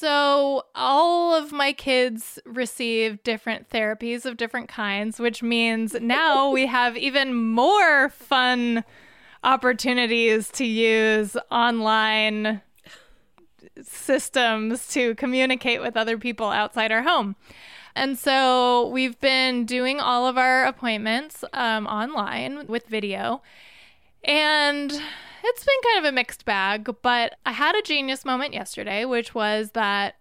[0.03, 6.67] So, all of my kids receive different therapies of different kinds, which means now we
[6.67, 8.83] have even more fun
[9.45, 12.63] opportunities to use online
[13.81, 17.37] systems to communicate with other people outside our home.
[17.95, 23.41] And so we've been doing all of our appointments um, online with video.
[24.25, 25.01] And
[25.45, 29.35] it's been kind of a mixed bag, but I had a genius moment yesterday, which
[29.35, 30.17] was that,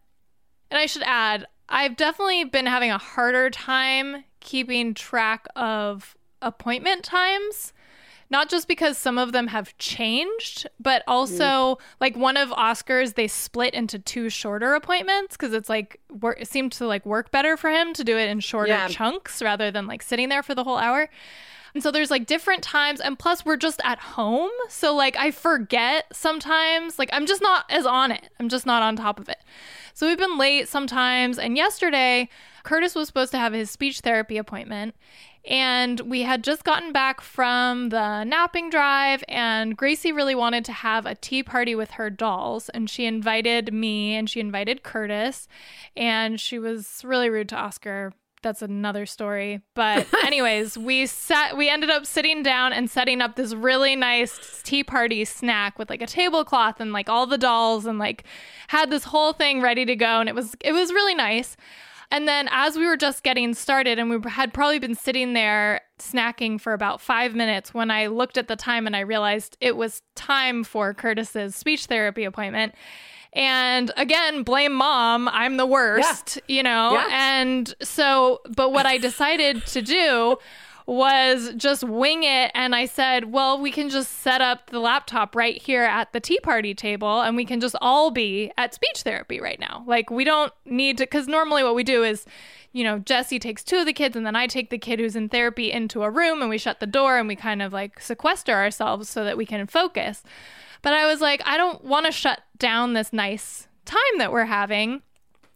[0.70, 7.04] and I should add, I've definitely been having a harder time keeping track of appointment
[7.04, 7.74] times.
[8.30, 11.78] Not just because some of them have changed, but also mm.
[12.00, 16.48] like one of Oscar's, they split into two shorter appointments because it's like work, it
[16.48, 18.88] seemed to like work better for him to do it in shorter yeah.
[18.88, 21.10] chunks rather than like sitting there for the whole hour.
[21.74, 24.52] And so there's like different times and plus we're just at home.
[24.70, 27.00] So like I forget sometimes.
[27.00, 28.30] Like I'm just not as on it.
[28.40, 29.40] I'm just not on top of it.
[29.94, 32.30] So we've been late sometimes and yesterday
[32.64, 34.96] Curtis was supposed to have his speech therapy appointment
[35.44, 40.72] and we had just gotten back from the napping drive and Gracie really wanted to
[40.72, 45.48] have a tea party with her dolls and she invited me and she invited Curtis
[45.98, 49.62] and she was really rude to Oscar that's another story.
[49.74, 54.62] But anyways, we sat we ended up sitting down and setting up this really nice
[54.64, 58.24] tea party snack with like a tablecloth and like all the dolls and like
[58.68, 61.56] had this whole thing ready to go and it was it was really nice.
[62.12, 65.80] And then as we were just getting started, and we had probably been sitting there
[65.98, 69.78] snacking for about five minutes when I looked at the time and I realized it
[69.78, 72.76] was time for Curtis's speech therapy appointment.
[73.34, 75.30] And again, blame mom.
[75.30, 76.56] I'm the worst, yeah.
[76.56, 76.94] you know?
[76.94, 77.08] Yeah.
[77.12, 80.38] And so, but what I decided to do
[80.86, 82.52] was just wing it.
[82.54, 86.20] And I said, well, we can just set up the laptop right here at the
[86.20, 89.84] tea party table and we can just all be at speech therapy right now.
[89.88, 92.26] Like, we don't need to, because normally what we do is,
[92.74, 95.16] you know, Jesse takes two of the kids and then I take the kid who's
[95.16, 98.02] in therapy into a room and we shut the door and we kind of like
[98.02, 100.24] sequester ourselves so that we can focus.
[100.82, 104.46] But I was like, I don't want to shut down this nice time that we're
[104.46, 105.02] having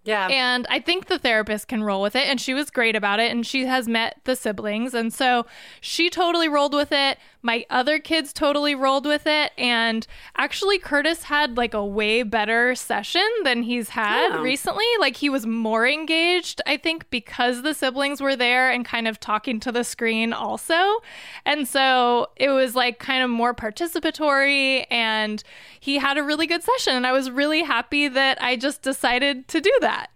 [0.06, 0.28] yeah.
[0.28, 2.28] And I think the therapist can roll with it.
[2.28, 3.32] And she was great about it.
[3.32, 4.94] And she has met the siblings.
[4.94, 5.46] And so
[5.82, 7.18] she totally rolled with it.
[7.46, 9.52] My other kids totally rolled with it.
[9.56, 14.42] And actually, Curtis had like a way better session than he's had yeah.
[14.42, 14.84] recently.
[15.00, 19.20] Like he was more engaged, I think, because the siblings were there and kind of
[19.20, 21.04] talking to the screen also.
[21.46, 24.88] And so it was like kind of more participatory.
[24.90, 25.44] And
[25.80, 26.96] he had a really good session.
[26.96, 30.08] And I was really happy that I just decided to do that.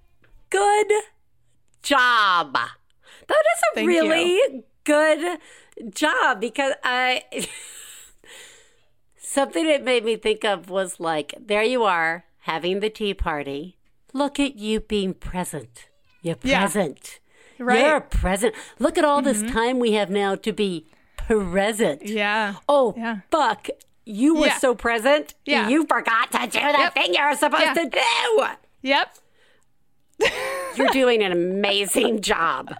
[0.49, 0.91] Good
[1.83, 2.53] job.
[2.53, 4.63] That is a Thank really you.
[4.83, 5.39] good
[5.93, 7.23] job because I
[9.17, 13.77] something that made me think of was like there you are having the tea party.
[14.13, 15.87] Look at you being present.
[16.21, 17.19] You're present.
[17.57, 17.65] Yeah.
[17.65, 17.85] Right.
[17.85, 18.55] You're present.
[18.79, 19.41] Look at all mm-hmm.
[19.41, 22.05] this time we have now to be present.
[22.05, 22.55] Yeah.
[22.67, 23.19] Oh, yeah.
[23.29, 23.67] fuck.
[24.05, 24.57] You were yeah.
[24.57, 25.35] so present.
[25.45, 25.69] Yeah.
[25.69, 26.93] You forgot to do the yep.
[26.93, 28.45] thing you're supposed to do.
[28.81, 29.17] Yep.
[30.75, 32.73] You're doing an amazing job.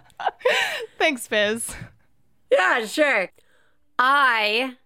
[0.98, 1.74] Thanks, Biz.
[2.50, 3.30] Yeah, sure.
[3.98, 4.76] I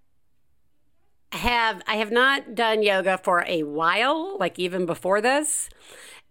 [1.32, 5.68] have I have not done yoga for a while, like even before this.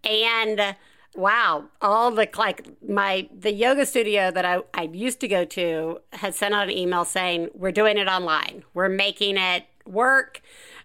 [0.02, 0.76] And
[1.14, 6.00] wow, all the like my the yoga studio that I, I used to go to
[6.12, 8.64] had sent out an email saying, We're doing it online.
[8.74, 10.40] We're making it work.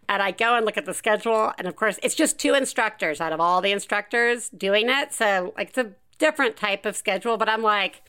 [0.08, 3.22] And I go and look at the schedule, and of course, it's just two instructors
[3.22, 5.14] out of all the instructors doing it.
[5.14, 8.02] So, like, it's a different type of schedule, but I'm like,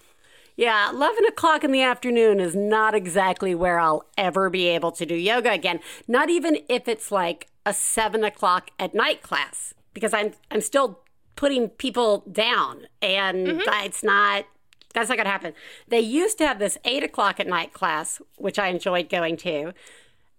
[0.57, 5.07] yeah, 11 o'clock in the afternoon is not exactly where I'll ever be able to
[5.07, 5.81] do yoga again.
[6.07, 11.01] Not even if it's like a 7 o'clock at night class, because I'm, I'm still
[11.37, 13.85] putting people down and mm-hmm.
[13.85, 14.45] it's not
[14.93, 15.55] that's not going to happen.
[15.89, 19.73] They used to have this eight o'clock at night class, which I enjoyed going to,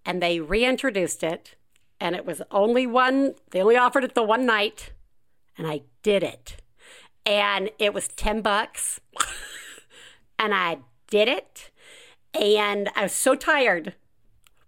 [0.06, 1.56] and they reintroduced it.
[2.00, 4.92] And it was only one, they only offered it the one night,
[5.58, 6.58] and I did it.
[7.26, 9.00] And it was 10 bucks.
[10.42, 11.70] and I did it.
[12.34, 13.94] And I was so tired,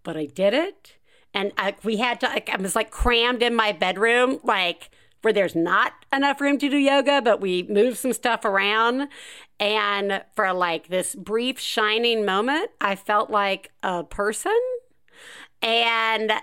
[0.03, 0.97] but I did it.
[1.33, 4.91] And I, we had to, I was like crammed in my bedroom, like
[5.23, 9.07] where there's not enough room to do yoga, but we moved some stuff around.
[9.59, 14.59] And for like this brief shining moment, I felt like a person.
[15.63, 16.33] And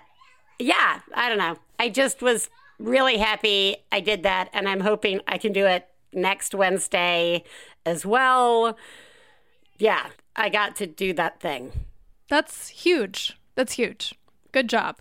[0.59, 1.57] yeah, I don't know.
[1.79, 2.49] I just was
[2.81, 4.49] really happy I did that.
[4.53, 7.45] And I'm hoping I can do it next Wednesday
[7.87, 8.77] as well
[9.81, 10.07] yeah,
[10.37, 11.73] I got to do that thing.
[12.29, 13.37] That's huge.
[13.55, 14.15] That's huge.
[14.53, 14.99] Good job.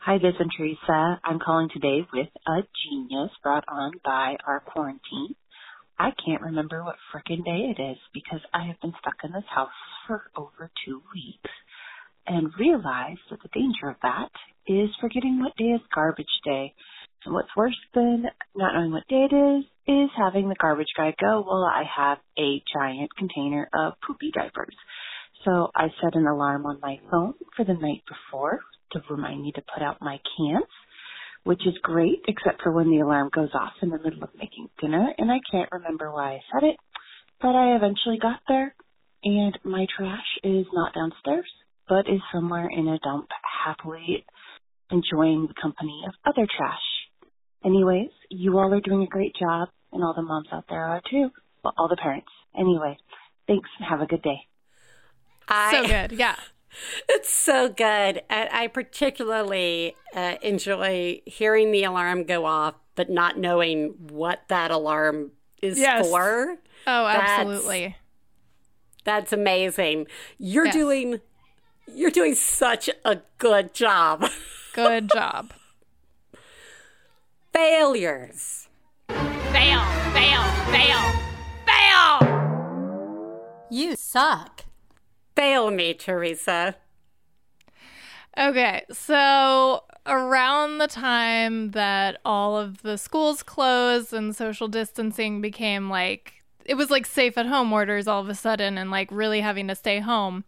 [0.00, 1.20] Hi, this is Teresa.
[1.24, 5.34] I'm calling today with a genius brought on by our quarantine.
[5.98, 9.44] I can't remember what frickin' day it is because I have been stuck in this
[9.52, 9.68] house
[10.06, 11.50] for over two weeks
[12.26, 14.30] and realized that the danger of that
[14.66, 16.74] is forgetting what day is garbage day.
[17.24, 21.14] And what's worse than not knowing what day it is is having the garbage guy
[21.20, 24.74] go, well, I have a giant container of poopy diapers.
[25.44, 28.60] So I set an alarm on my phone for the night before
[28.92, 30.64] to remind me to put out my cans,
[31.44, 34.68] which is great, except for when the alarm goes off in the middle of making
[34.80, 35.12] dinner.
[35.18, 36.76] And I can't remember why I said it,
[37.40, 38.74] but I eventually got there
[39.24, 41.50] and my trash is not downstairs,
[41.88, 43.28] but is somewhere in a dump
[43.64, 44.24] happily
[44.90, 46.97] enjoying the company of other trash.
[47.64, 51.02] Anyways, you all are doing a great job and all the moms out there are
[51.10, 51.30] too.
[51.64, 52.28] Well, all the parents.
[52.58, 52.96] Anyway,
[53.46, 54.40] thanks and have a good day.
[55.48, 56.12] I, so good.
[56.12, 56.36] Yeah.
[57.08, 58.22] It's so good.
[58.30, 65.32] I, particularly uh, enjoy hearing the alarm go off, but not knowing what that alarm
[65.62, 66.06] is yes.
[66.06, 66.58] for.
[66.86, 67.96] Oh, absolutely.
[69.04, 70.06] That's, that's amazing.
[70.38, 70.74] You're yes.
[70.74, 71.20] doing
[71.94, 74.26] you're doing such a good job.
[74.74, 75.52] Good job.
[77.58, 78.68] Failures.
[79.08, 79.82] Fail,
[80.12, 81.00] fail, fail,
[81.66, 82.20] fail!
[83.68, 84.64] You suck.
[85.34, 86.76] Fail me, Theresa.
[88.38, 95.90] Okay, so around the time that all of the schools closed and social distancing became
[95.90, 96.34] like
[96.64, 99.66] it was like safe at home orders all of a sudden and like really having
[99.66, 100.44] to stay home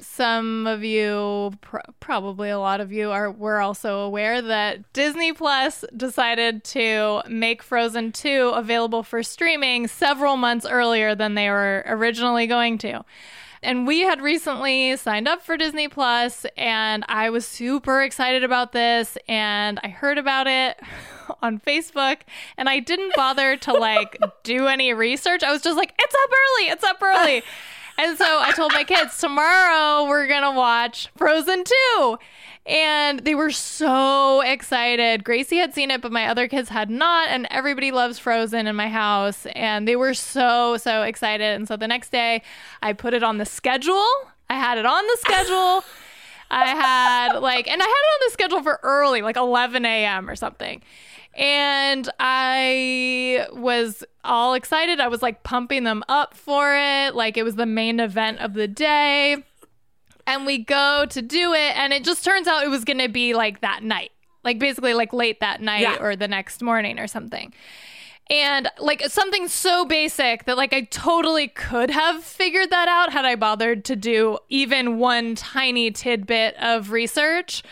[0.00, 5.32] some of you pr- probably a lot of you are were also aware that Disney
[5.32, 11.84] Plus decided to make Frozen 2 available for streaming several months earlier than they were
[11.86, 13.04] originally going to.
[13.62, 18.72] And we had recently signed up for Disney Plus and I was super excited about
[18.72, 20.78] this and I heard about it
[21.42, 22.18] on Facebook
[22.56, 25.42] and I didn't bother to like do any research.
[25.42, 27.42] I was just like it's up early, it's up early.
[27.98, 31.64] And so I told my kids, tomorrow we're going to watch Frozen
[31.96, 32.18] 2.
[32.66, 35.22] And they were so excited.
[35.22, 37.28] Gracie had seen it, but my other kids had not.
[37.28, 39.46] And everybody loves Frozen in my house.
[39.54, 41.54] And they were so, so excited.
[41.54, 42.42] And so the next day,
[42.82, 44.04] I put it on the schedule.
[44.50, 45.84] I had it on the schedule.
[46.50, 50.28] I had like, and I had it on the schedule for early, like 11 a.m.
[50.28, 50.82] or something.
[51.34, 55.00] And I was all excited.
[55.00, 57.14] I was like pumping them up for it.
[57.14, 59.44] Like it was the main event of the day.
[60.26, 61.76] And we go to do it.
[61.76, 64.10] And it just turns out it was going to be like that night,
[64.44, 65.96] like basically like late that night yeah.
[66.00, 67.54] or the next morning or something.
[68.28, 73.24] And like something so basic that like I totally could have figured that out had
[73.24, 77.62] I bothered to do even one tiny tidbit of research.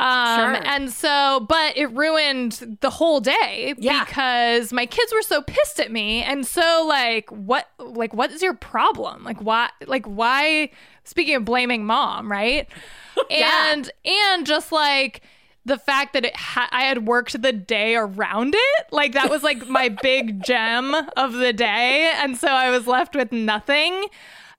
[0.00, 0.62] Um, sure.
[0.66, 4.04] And so, but it ruined the whole day yeah.
[4.04, 6.22] because my kids were so pissed at me.
[6.22, 9.24] And so, like, what, like, what is your problem?
[9.24, 10.70] Like, why, like, why,
[11.04, 12.66] speaking of blaming mom, right?
[13.30, 13.72] yeah.
[13.72, 15.20] And, and just like,
[15.66, 19.42] the fact that it ha- I had worked the day around it, like that was
[19.42, 24.06] like my big gem of the day, and so I was left with nothing.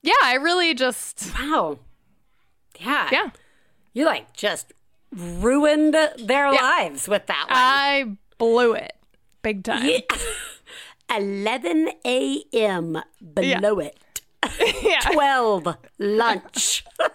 [0.04, 1.80] Yeah, I really just wow.
[2.80, 3.30] Yeah, yeah.
[3.94, 4.74] You like just
[5.12, 6.62] ruined their yeah.
[6.62, 7.58] lives with that one.
[7.58, 8.94] I blew it
[9.42, 9.86] big time.
[9.86, 10.02] Yeah.
[11.18, 13.02] 11 a.m.
[13.34, 13.88] below yeah.
[13.88, 13.98] it.
[14.84, 15.00] yeah.
[15.12, 16.86] 12 lunch.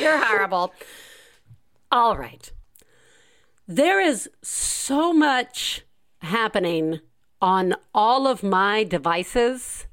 [0.00, 0.72] You're horrible.
[1.90, 2.52] All right.
[3.66, 5.82] There is so much
[6.20, 7.00] happening
[7.40, 9.86] on all of my devices.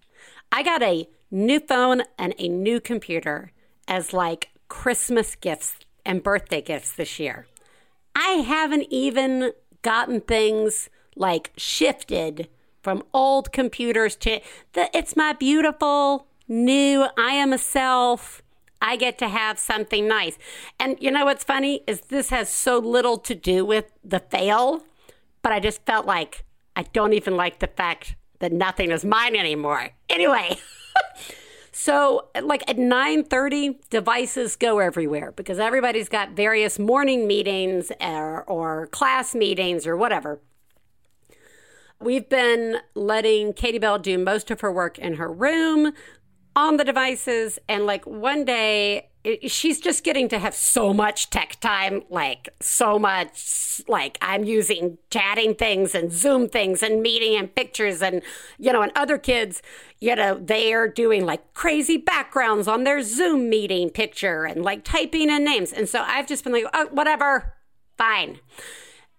[0.51, 3.51] I got a new phone and a new computer
[3.87, 7.47] as like Christmas gifts and birthday gifts this year.
[8.15, 9.51] I haven't even
[9.81, 12.47] gotten things like shifted
[12.81, 14.39] from old computers to
[14.73, 18.41] the it's my beautiful new I am a self.
[18.81, 20.37] I get to have something nice.
[20.79, 24.83] And you know what's funny is this has so little to do with the fail,
[25.41, 26.45] but I just felt like
[26.75, 29.89] I don't even like the fact that nothing is mine anymore.
[30.09, 30.57] Anyway,
[31.81, 38.87] So, like at 9:30, devices go everywhere because everybody's got various morning meetings or, or
[38.87, 40.41] class meetings or whatever.
[42.01, 45.93] We've been letting Katie Bell do most of her work in her room
[46.53, 47.59] on the devices.
[47.69, 49.07] And like one day,
[49.47, 54.97] she's just getting to have so much tech time, like so much, like I'm using
[55.09, 58.21] chatting things and Zoom things and meeting and pictures and,
[58.57, 59.61] you know, and other kids,
[59.99, 64.83] you know, they are doing like crazy backgrounds on their Zoom meeting picture and like
[64.83, 65.71] typing in names.
[65.71, 67.53] And so I've just been like, oh, whatever,
[67.97, 68.39] fine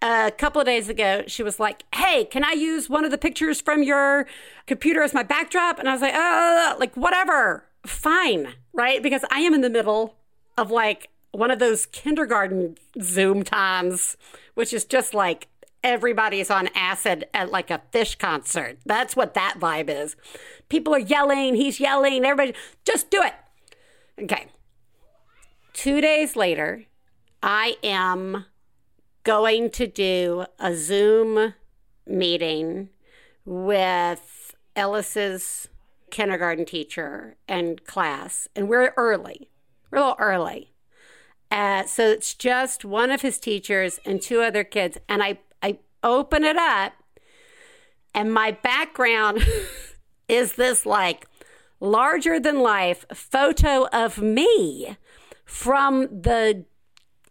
[0.01, 3.17] a couple of days ago, she was like, Hey, can I use one of the
[3.17, 4.25] pictures from your
[4.65, 5.79] computer as my backdrop?
[5.79, 9.01] And I was like, Uh, like, whatever, fine, right?
[9.01, 10.15] Because I am in the middle
[10.57, 14.17] of like one of those kindergarten Zoom times,
[14.53, 15.47] which is just like
[15.83, 18.77] everybody's on acid at like a Phish concert.
[18.85, 20.15] That's what that vibe is.
[20.69, 23.33] People are yelling, he's yelling, everybody, just do it.
[24.21, 24.47] Okay.
[25.73, 26.85] Two days later,
[27.41, 28.45] I am
[29.23, 31.53] going to do a Zoom
[32.05, 32.89] meeting
[33.45, 35.67] with Ellis's
[36.11, 39.49] kindergarten teacher and class, and we're early.
[39.89, 40.73] We're a little early.
[41.49, 44.97] Uh, so it's just one of his teachers and two other kids.
[45.09, 46.93] And I, I open it up,
[48.13, 49.45] and my background
[50.27, 51.27] is this like
[51.79, 54.97] larger than life photo of me
[55.45, 56.65] from the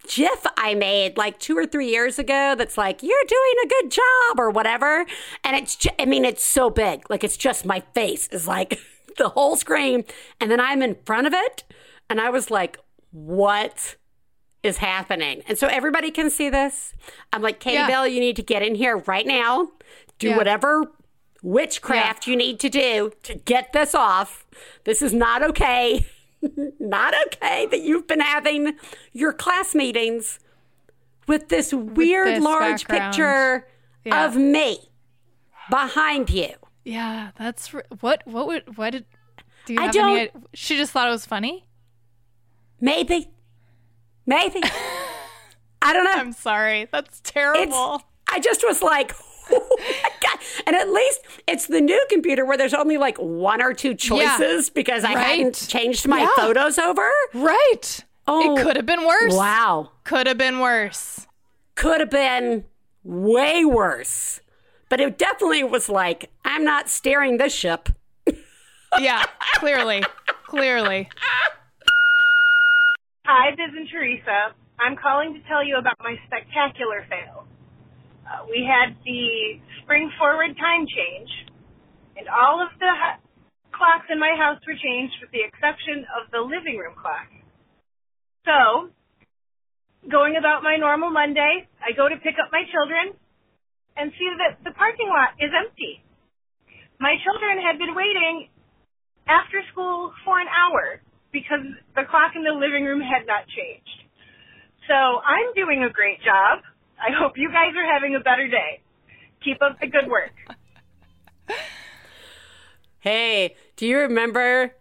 [0.06, 3.90] GIF I made like two or three years ago that's like, you're doing a good
[3.90, 5.06] job or whatever.
[5.44, 7.08] And it's, just, I mean, it's so big.
[7.10, 8.80] Like, it's just my face is like
[9.18, 10.04] the whole screen.
[10.40, 11.64] And then I'm in front of it.
[12.08, 12.78] And I was like,
[13.12, 13.96] what
[14.62, 15.42] is happening?
[15.46, 16.94] And so everybody can see this.
[17.32, 17.86] I'm like, Katie yeah.
[17.86, 19.68] Bell, you need to get in here right now.
[20.18, 20.36] Do yeah.
[20.36, 20.90] whatever
[21.42, 22.30] witchcraft yeah.
[22.30, 24.46] you need to do to get this off.
[24.84, 26.06] This is not okay.
[26.80, 28.74] not okay that you've been having
[29.12, 30.38] your class meetings
[31.26, 33.12] with this weird this large background.
[33.12, 33.68] picture
[34.04, 34.26] Yeah.
[34.26, 34.90] of me
[35.70, 36.54] behind you.
[36.84, 37.68] Yeah, that's
[38.00, 38.22] what.
[38.26, 39.04] What would what did?
[39.66, 40.30] Do you I have don't- any?
[40.54, 41.66] She just thought it was funny.
[42.80, 43.30] Maybe.
[44.26, 44.60] Maybe.
[45.82, 46.12] I don't know.
[46.14, 46.88] I'm sorry.
[46.90, 48.02] That's It's, terrible.
[48.30, 49.12] I just was like.
[50.66, 54.68] And at least it's the new computer where there's only like one or two choices
[54.70, 55.26] because I Right.
[55.38, 56.30] hadn't changed my Yeah.
[56.36, 57.08] photos over.
[57.34, 58.04] right.
[58.26, 58.56] Oh.
[58.56, 59.34] It could have been worse.
[59.34, 59.90] Wow.
[60.04, 61.26] Could have been worse.
[61.74, 62.64] Could have been
[63.02, 64.40] way worse.
[64.88, 67.88] But it definitely was like, I'm not steering this ship.
[68.98, 69.24] Yeah,
[69.54, 70.02] clearly.
[70.46, 71.08] Clearly.
[73.24, 74.52] Hi, this is Teresa.
[74.80, 77.46] I'm calling to tell you about my spectacular fail.
[78.30, 81.30] Uh, we had the spring forward time change,
[82.14, 83.18] and all of the ha-
[83.74, 87.26] clocks in my house were changed with the exception of the living room clock.
[88.46, 88.94] So,
[90.06, 93.18] going about my normal Monday, I go to pick up my children
[93.98, 95.98] and see that the parking lot is empty.
[97.02, 98.48] My children had been waiting
[99.26, 101.02] after school for an hour
[101.32, 101.66] because
[101.96, 103.98] the clock in the living room had not changed.
[104.86, 106.62] So I'm doing a great job.
[107.00, 108.80] I hope you guys are having a better day.
[109.42, 110.32] Keep up the good work.
[113.00, 114.74] Hey, do you remember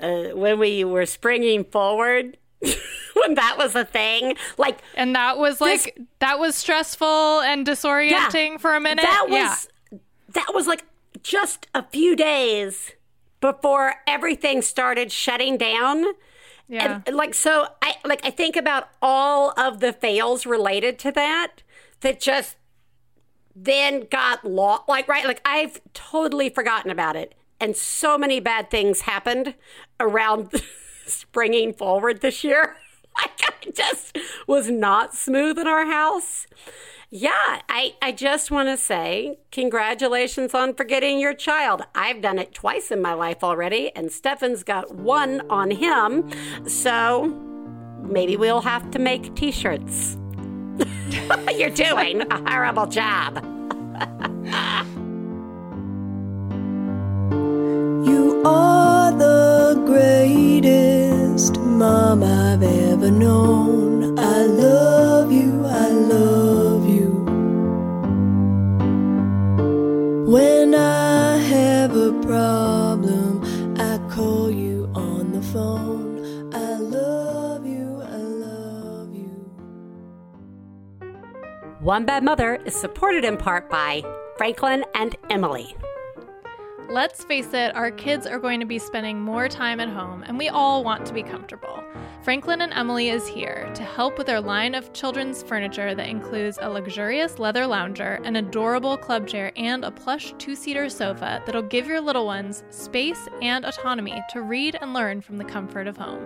[0.00, 2.36] uh, when we were springing forward?
[2.60, 4.36] when that was a thing?
[4.58, 9.02] Like, And that was like that was stressful and disorienting for a minute.
[9.02, 9.48] that yeah.
[9.48, 9.68] was
[10.34, 10.84] that was like
[11.22, 12.92] just a few days
[13.40, 16.04] before everything started shutting down.
[16.68, 17.00] Yeah.
[17.06, 21.62] And like so I like I think about all of the fails related to that
[22.00, 22.56] that just
[23.56, 27.34] then got lost like right like I've totally forgotten about it.
[27.60, 29.54] And so many bad things happened
[29.98, 30.50] around
[31.06, 32.76] springing forward this year.
[33.18, 34.16] Like I just
[34.46, 36.46] was not smooth in our house
[37.10, 41.82] yeah, I, I just want to say congratulations on forgetting your child.
[41.94, 46.30] I've done it twice in my life already, and Stefan's got one on him.
[46.66, 47.28] So
[48.02, 50.18] maybe we'll have to make t shirts.
[51.56, 53.44] You're doing a horrible job.
[58.08, 64.18] You are the greatest mom I've ever known.
[64.18, 65.47] I love you,
[70.28, 73.42] When I have a problem,
[73.80, 76.54] I call you on the phone.
[76.54, 79.30] I love you, I love you.
[81.80, 84.04] One Bad Mother is supported in part by
[84.36, 85.74] Franklin and Emily.
[86.90, 90.38] Let's face it, our kids are going to be spending more time at home, and
[90.38, 91.84] we all want to be comfortable.
[92.22, 96.58] Franklin and Emily is here to help with their line of children's furniture that includes
[96.62, 101.60] a luxurious leather lounger, an adorable club chair, and a plush two seater sofa that'll
[101.60, 105.98] give your little ones space and autonomy to read and learn from the comfort of
[105.98, 106.24] home.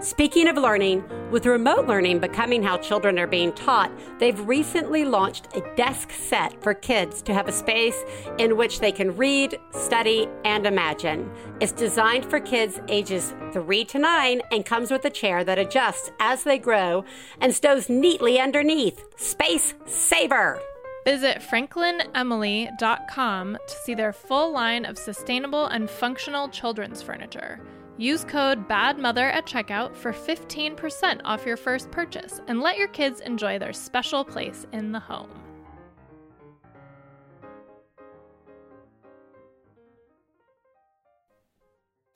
[0.00, 5.54] Speaking of learning, with remote learning becoming how children are being taught, they've recently launched
[5.54, 8.02] a desk set for kids to have a space
[8.38, 11.30] in which they can read, study, and imagine.
[11.60, 16.10] It's designed for kids ages 3 to 9 and comes with a chair that adjusts
[16.18, 17.04] as they grow
[17.38, 19.04] and stows neatly underneath.
[19.20, 20.62] Space Saver!
[21.04, 27.60] Visit franklinemily.com to see their full line of sustainable and functional children's furniture.
[28.00, 33.20] Use code BADMOTHER at checkout for 15% off your first purchase and let your kids
[33.20, 35.28] enjoy their special place in the home.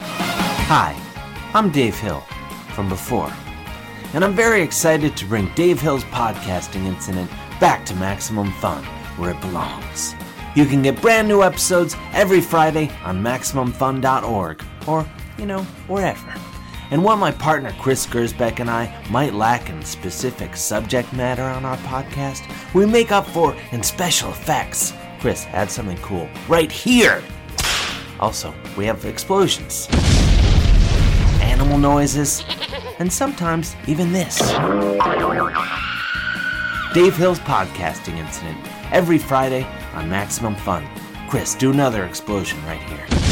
[0.01, 0.99] Hi,
[1.53, 2.21] I'm Dave Hill
[2.75, 3.31] from before,
[4.15, 7.31] and I'm very excited to bring Dave Hill's podcasting incident
[7.61, 8.83] back to Maximum Fun
[9.19, 10.15] where it belongs.
[10.57, 15.07] You can get brand new episodes every Friday on MaximumFun.org or,
[15.39, 16.35] you know, wherever.
[16.91, 21.65] And while my partner Chris Gersbeck and I might lack in specific subject matter on
[21.65, 22.43] our podcast,
[22.75, 24.93] we make up for in special effects.
[25.21, 27.23] Chris, add something cool right here.
[28.21, 29.89] Also, we have explosions
[31.55, 32.45] animal noises,
[32.99, 34.39] and sometimes even this.
[36.93, 38.59] Dave Hill's podcasting incident
[38.93, 39.65] every Friday
[39.95, 40.87] on Maximum Fun.
[41.29, 43.24] Chris, do another explosion right here.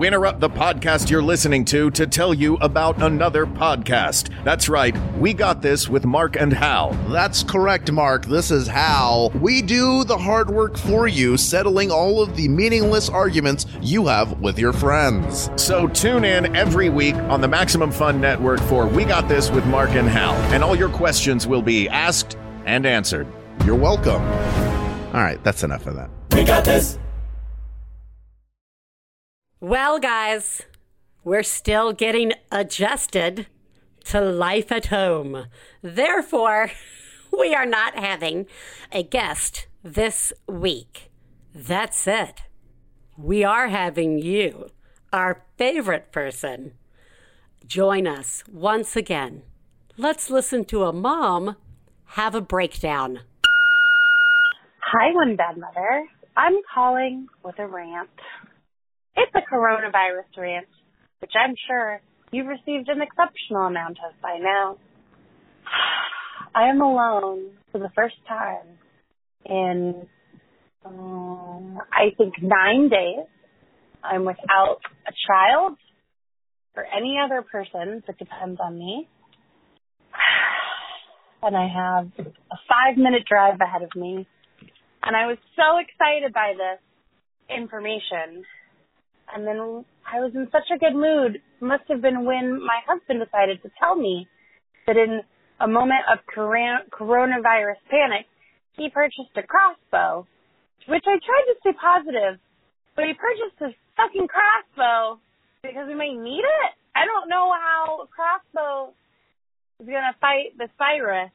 [0.00, 4.30] We interrupt the podcast you're listening to to tell you about another podcast.
[4.44, 6.92] That's right, we got this with Mark and Hal.
[7.10, 8.24] That's correct, Mark.
[8.24, 9.28] This is Hal.
[9.42, 14.40] We do the hard work for you, settling all of the meaningless arguments you have
[14.40, 15.50] with your friends.
[15.56, 19.66] So tune in every week on the Maximum Fun Network for We Got This with
[19.66, 23.26] Mark and Hal, and all your questions will be asked and answered.
[23.66, 24.22] You're welcome.
[25.12, 26.08] All right, that's enough of that.
[26.32, 26.98] We got this.
[29.62, 30.62] Well, guys,
[31.22, 33.46] we're still getting adjusted
[34.04, 35.48] to life at home.
[35.82, 36.70] Therefore,
[37.38, 38.46] we are not having
[38.90, 41.10] a guest this week.
[41.54, 42.40] That's it.
[43.18, 44.70] We are having you,
[45.12, 46.72] our favorite person,
[47.66, 49.42] join us once again.
[49.98, 51.56] Let's listen to a mom
[52.14, 53.20] have a breakdown.
[54.80, 56.06] Hi, One Bad Mother.
[56.36, 58.08] I'm calling with a rant.
[59.16, 60.68] It's a coronavirus rant,
[61.20, 62.00] which I'm sure
[62.30, 64.76] you've received an exceptional amount of by now.
[66.54, 68.66] I am alone for the first time
[69.44, 70.06] in,
[70.84, 73.26] um, I think, nine days.
[74.02, 75.76] I'm without a child
[76.76, 79.08] or any other person that depends on me.
[81.42, 84.28] And I have a five minute drive ahead of me.
[85.02, 86.80] And I was so excited by this
[87.48, 88.44] information
[89.34, 91.40] and then I was in such a good mood.
[91.60, 94.28] Must have been when my husband decided to tell me
[94.86, 95.22] that in
[95.60, 98.26] a moment of coronavirus panic,
[98.76, 100.26] he purchased a crossbow,
[100.88, 102.40] which I tried to stay positive,
[102.96, 105.20] but he purchased a fucking crossbow
[105.62, 106.72] because we might need it.
[106.96, 108.92] I don't know how a crossbow
[109.78, 111.30] is gonna fight this virus.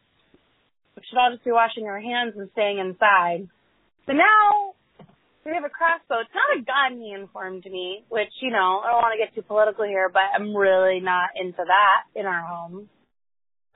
[0.95, 3.47] We should all just be washing our hands and staying inside.
[4.05, 4.74] So now
[5.45, 6.25] we have a crossbow.
[6.25, 9.37] It's not a gun, he informed me, which, you know, I don't want to get
[9.37, 12.89] too political here, but I'm really not into that in our home.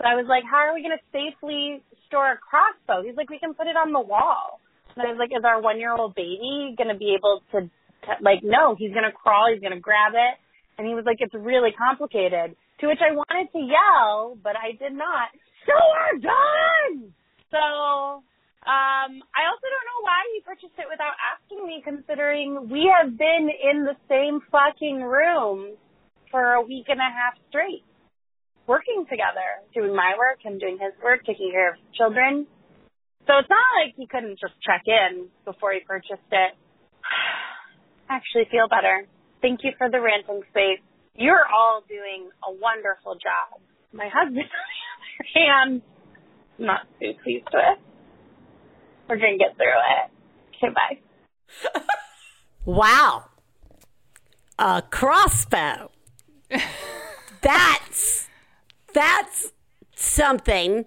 [0.01, 3.05] But I was like, how are we going to safely store a crossbow?
[3.05, 4.57] He's like, we can put it on the wall.
[4.97, 7.69] And I was like, is our one year old baby going to be able to,
[8.17, 10.41] like, no, he's going to crawl, he's going to grab it.
[10.81, 12.57] And he was like, it's really complicated.
[12.81, 15.29] To which I wanted to yell, but I did not.
[15.67, 17.13] So we're done!
[17.51, 18.23] So
[18.67, 23.15] um, I also don't know why he purchased it without asking me, considering we have
[23.15, 25.79] been in the same fucking room
[26.29, 27.87] for a week and a half straight,
[28.67, 32.47] working together, doing my work and doing his work, taking care of children.
[33.27, 36.51] So it's not like he couldn't just check in before he purchased it.
[38.11, 39.07] I actually feel better.
[39.41, 40.83] Thank you for the ranting space.
[41.15, 43.63] You're all doing a wonderful job.
[43.95, 45.81] My husband, on the other hand,
[46.59, 47.88] not too pleased with.
[49.09, 50.63] We're gonna get through it.
[50.63, 51.81] Okay, bye.
[52.65, 53.25] wow.
[54.59, 55.89] A crossbow.
[57.41, 58.27] that's
[58.93, 59.51] that's
[59.95, 60.85] something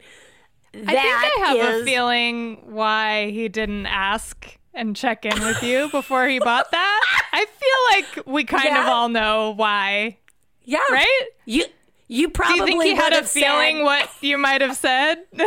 [0.72, 1.82] that I think I have is...
[1.82, 7.00] a feeling why he didn't ask and check in with you before he bought that.
[7.32, 8.82] I feel like we kind yeah.
[8.82, 10.18] of all know why.
[10.64, 10.78] Yeah.
[10.90, 11.28] Right?
[11.44, 11.64] You
[12.08, 13.82] you probably Do you think he had a feeling said...
[13.82, 15.24] what you might have said?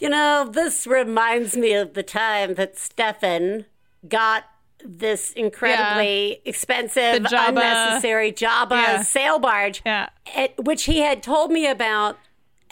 [0.00, 3.66] You know, this reminds me of the time that Stefan
[4.08, 4.44] got
[4.84, 6.36] this incredibly yeah.
[6.44, 9.02] expensive, Jabba, unnecessary Jabba yeah.
[9.02, 10.08] sail barge, yeah.
[10.36, 12.16] at, which he had told me about,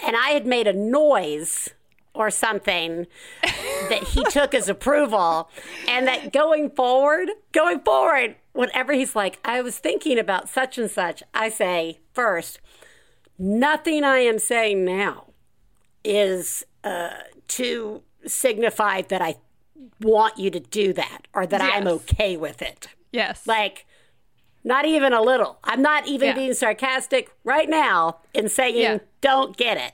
[0.05, 1.71] and I had made a noise
[2.15, 3.07] or something
[3.43, 5.51] that he took as approval,
[5.89, 10.91] and that going forward, going forward, whenever he's like, I was thinking about such and
[10.91, 12.61] such, I say first,
[13.39, 15.25] nothing I am saying now
[16.05, 17.11] is uh,
[17.49, 19.37] to signify that I
[20.01, 21.73] want you to do that or that yes.
[21.75, 22.89] I'm okay with it.
[23.13, 23.47] Yes.
[23.47, 23.87] Like,
[24.63, 25.59] not even a little.
[25.65, 26.35] I'm not even yeah.
[26.35, 28.99] being sarcastic right now in saying, yeah.
[29.21, 29.93] don't get it.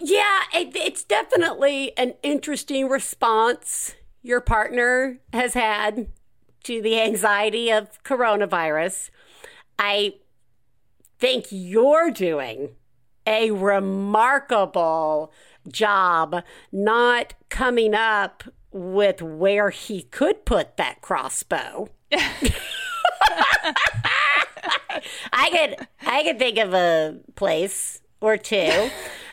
[0.00, 6.08] Yeah, it, it's definitely an interesting response your partner has had
[6.64, 9.10] to the anxiety of coronavirus.
[9.78, 10.14] I
[11.18, 12.70] think you're doing
[13.26, 15.32] a remarkable
[15.72, 16.42] job
[16.72, 21.88] not coming up with where he could put that crossbow.
[25.32, 28.90] I could I could think of a place or two,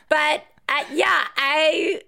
[0.09, 2.01] but uh, yeah, I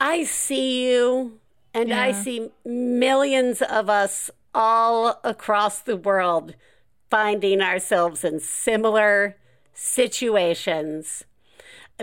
[0.00, 1.38] I see you,
[1.74, 2.02] and yeah.
[2.02, 6.54] I see millions of us all across the world
[7.10, 9.36] finding ourselves in similar
[9.72, 11.24] situations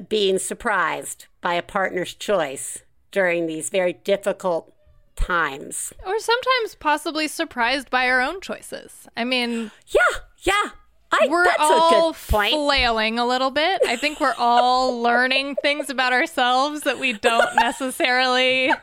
[0.10, 4.74] being surprised by a partner's choice during these very difficult
[5.16, 5.94] times.
[6.06, 9.08] Or sometimes possibly surprised by our own choices.
[9.16, 10.72] I mean, yeah, yeah.
[11.10, 13.80] I, we're all flailing a little bit.
[13.88, 18.74] I think we're all learning things about ourselves that we don't necessarily.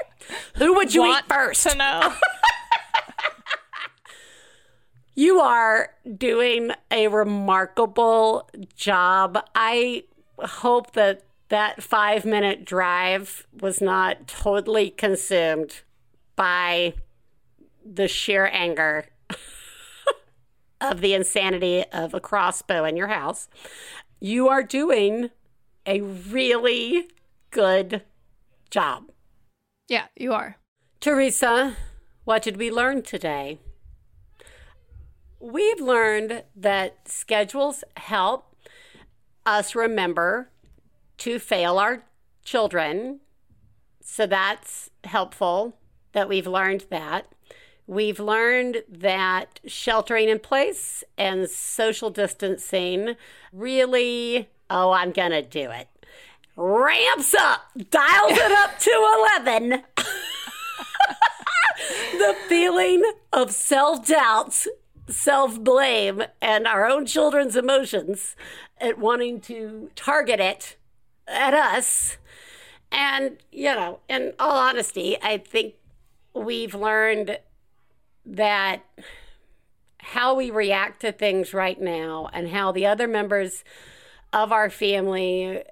[0.56, 1.66] Who would you eat first?
[1.70, 2.14] To know.
[5.14, 9.42] you are doing a remarkable job.
[9.54, 10.04] I
[10.38, 15.82] hope that that five minute drive was not totally consumed
[16.36, 16.94] by
[17.84, 19.06] the sheer anger
[20.80, 23.48] of the insanity of a crossbow in your house.
[24.20, 25.30] You are doing
[25.86, 27.08] a really
[27.50, 28.02] good
[28.70, 29.10] job.
[29.88, 30.56] Yeah, you are.
[31.00, 31.76] Theresa,
[32.24, 33.58] what did we learn today?
[35.40, 38.54] We've learned that schedules help
[39.44, 40.50] us remember
[41.20, 42.02] to fail our
[42.44, 43.20] children.
[44.02, 45.76] So that's helpful
[46.12, 47.26] that we've learned that.
[47.86, 53.16] We've learned that sheltering in place and social distancing
[53.52, 55.88] really, oh, I'm going to do it,
[56.56, 59.82] ramps up, dials it up to 11.
[62.12, 63.02] the feeling
[63.32, 64.64] of self doubt,
[65.08, 68.36] self blame, and our own children's emotions
[68.80, 70.76] at wanting to target it
[71.30, 72.18] at us.
[72.92, 75.74] And, you know, in all honesty, I think
[76.34, 77.38] we've learned
[78.26, 78.84] that
[79.98, 83.64] how we react to things right now and how the other members
[84.32, 85.62] of our family,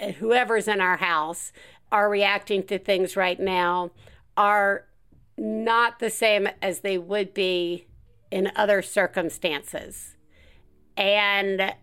[0.00, 1.52] uh, whoever's in our house,
[1.90, 3.90] are reacting to things right now
[4.36, 4.84] are
[5.36, 7.86] not the same as they would be
[8.30, 10.16] in other circumstances.
[10.96, 11.74] And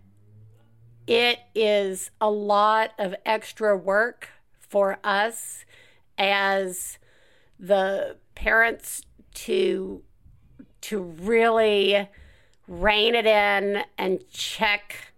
[1.08, 4.30] it is a lot of extra work
[4.60, 5.66] for us
[6.18, 6.98] as
[7.60, 9.04] the parents
[9.34, 10.02] to
[10.82, 12.08] to really
[12.68, 15.14] rein it in and check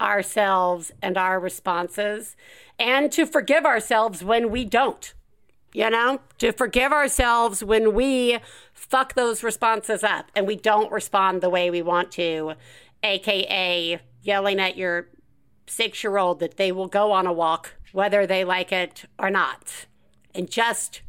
[0.00, 2.36] ourselves and our responses
[2.78, 5.14] and to forgive ourselves when we don't
[5.72, 6.20] you know?
[6.38, 8.38] To forgive ourselves when we
[8.72, 12.54] fuck those responses up and we don't respond the way we want to
[13.02, 15.08] aka yelling at your
[15.68, 19.30] six year old that they will go on a walk, whether they like it or
[19.30, 19.86] not,
[20.34, 21.02] and just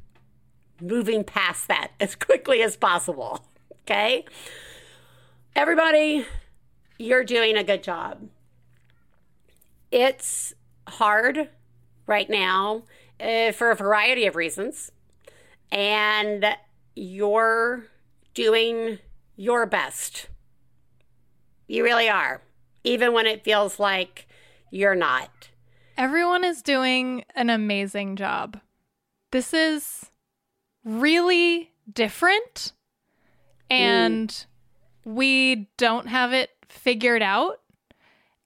[0.82, 3.46] moving past that as quickly as possible.
[3.84, 4.26] Okay?
[5.56, 6.26] Everybody,
[6.98, 8.30] you're doing a good job.
[9.92, 10.54] It's
[10.88, 11.50] hard
[12.06, 12.84] right now
[13.20, 14.92] uh, for a variety of reasons,
[15.72, 16.46] and
[16.96, 17.88] you're
[18.34, 19.00] doing
[19.36, 20.28] your best.
[21.68, 22.42] You really are,
[22.84, 24.28] even when it feels like
[24.72, 25.50] you're not.
[25.98, 28.60] Everyone is doing an amazing job.
[29.32, 30.12] This is
[30.84, 32.74] really different
[33.70, 34.46] and mm.
[35.04, 37.60] we don't have it figured out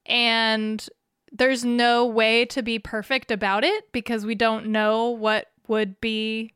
[0.05, 0.87] and
[1.31, 6.53] there's no way to be perfect about it because we don't know what would be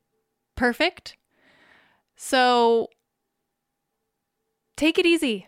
[0.56, 1.16] perfect.
[2.16, 2.90] So
[4.76, 5.48] take it easy.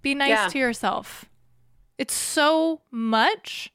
[0.00, 0.48] Be nice yeah.
[0.48, 1.26] to yourself
[1.98, 3.72] it's so much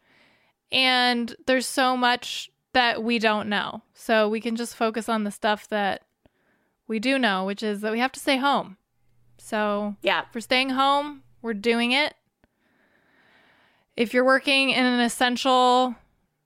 [0.72, 3.82] and there's so much that we don't know.
[3.94, 6.04] So we can just focus on the stuff that
[6.88, 8.78] we do know, which is that we have to stay home.
[9.38, 12.16] So, yeah, for staying home, we're doing it.
[13.96, 15.96] If you're working in an essential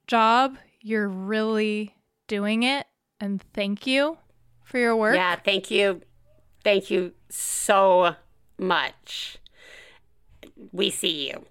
[0.07, 1.95] job, you're really
[2.27, 2.87] doing it.
[3.19, 4.17] And thank you
[4.63, 5.15] for your work.
[5.15, 6.01] Yeah, thank you.
[6.63, 8.15] Thank you so
[8.57, 9.37] much.
[10.71, 11.45] We see you.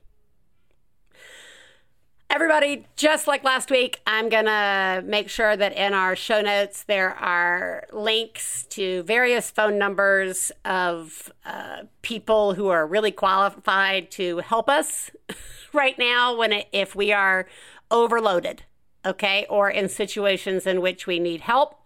[2.32, 6.84] Everybody, just like last week, I'm going to make sure that in our show notes
[6.84, 14.38] there are links to various phone numbers of uh, people who are really qualified to
[14.38, 15.10] help us
[15.72, 17.48] right now when it, if we are
[17.90, 18.62] overloaded,
[19.04, 21.80] okay, or in situations in which we need help.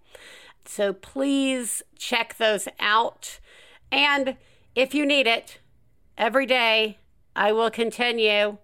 [0.66, 3.40] So please check those out.
[3.90, 4.36] And
[4.74, 5.59] if you need it,
[6.18, 6.99] every day
[7.34, 8.59] I will continue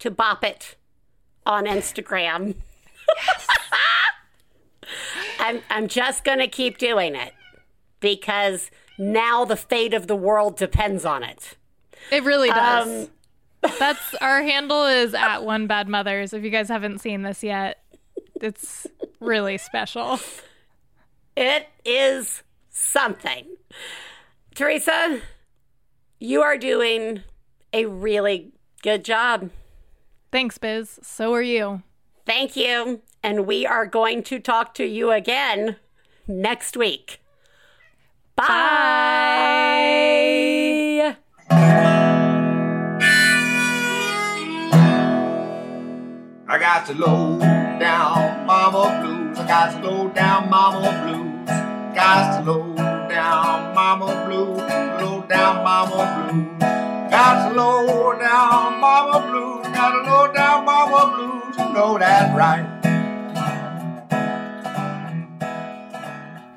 [0.00, 0.74] to bop it
[1.50, 2.54] on Instagram.
[3.16, 3.46] Yes.
[5.40, 7.34] I'm I'm just going to keep doing it
[7.98, 11.56] because now the fate of the world depends on it.
[12.12, 13.08] It really does.
[13.62, 16.32] Um, That's our handle is at one bad mothers.
[16.32, 17.82] If you guys haven't seen this yet,
[18.40, 18.86] it's
[19.18, 20.20] really special.
[21.36, 23.46] It is something.
[24.54, 25.20] Theresa,
[26.18, 27.22] you are doing
[27.72, 29.50] a really good job.
[30.32, 31.00] Thanks, Biz.
[31.02, 31.82] So are you.
[32.24, 33.02] Thank you.
[33.22, 35.76] And we are going to talk to you again
[36.26, 37.20] next week.
[38.36, 38.46] Bye.
[46.48, 49.38] I got to low down mama blues.
[49.38, 51.48] I got to low down mama blues.
[51.94, 54.58] Got to low down mama blues.
[55.00, 56.79] Low down mama blues.
[57.10, 59.66] Got to low down mama blues.
[59.74, 61.56] Got to low down mama blues.
[61.58, 62.79] You know that right.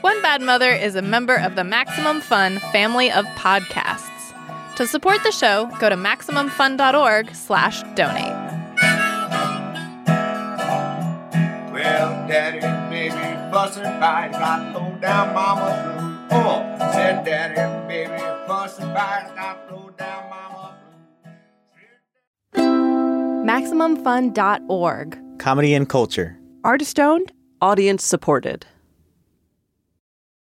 [0.00, 4.04] One Bad Mother is a member of the Maximum Fun family of podcasts.
[4.76, 8.32] To support the show, go to MaximumFun.org slash donate.
[11.72, 16.38] Well, daddy and baby fussing fight, got low down mama blue.
[16.38, 20.76] Oh, said daddy and baby fussing fight, got low down mama
[22.54, 22.62] blue.
[23.50, 25.18] MaximumFun.org.
[25.40, 26.38] Comedy and culture.
[26.62, 28.64] Artist owned, audience supported.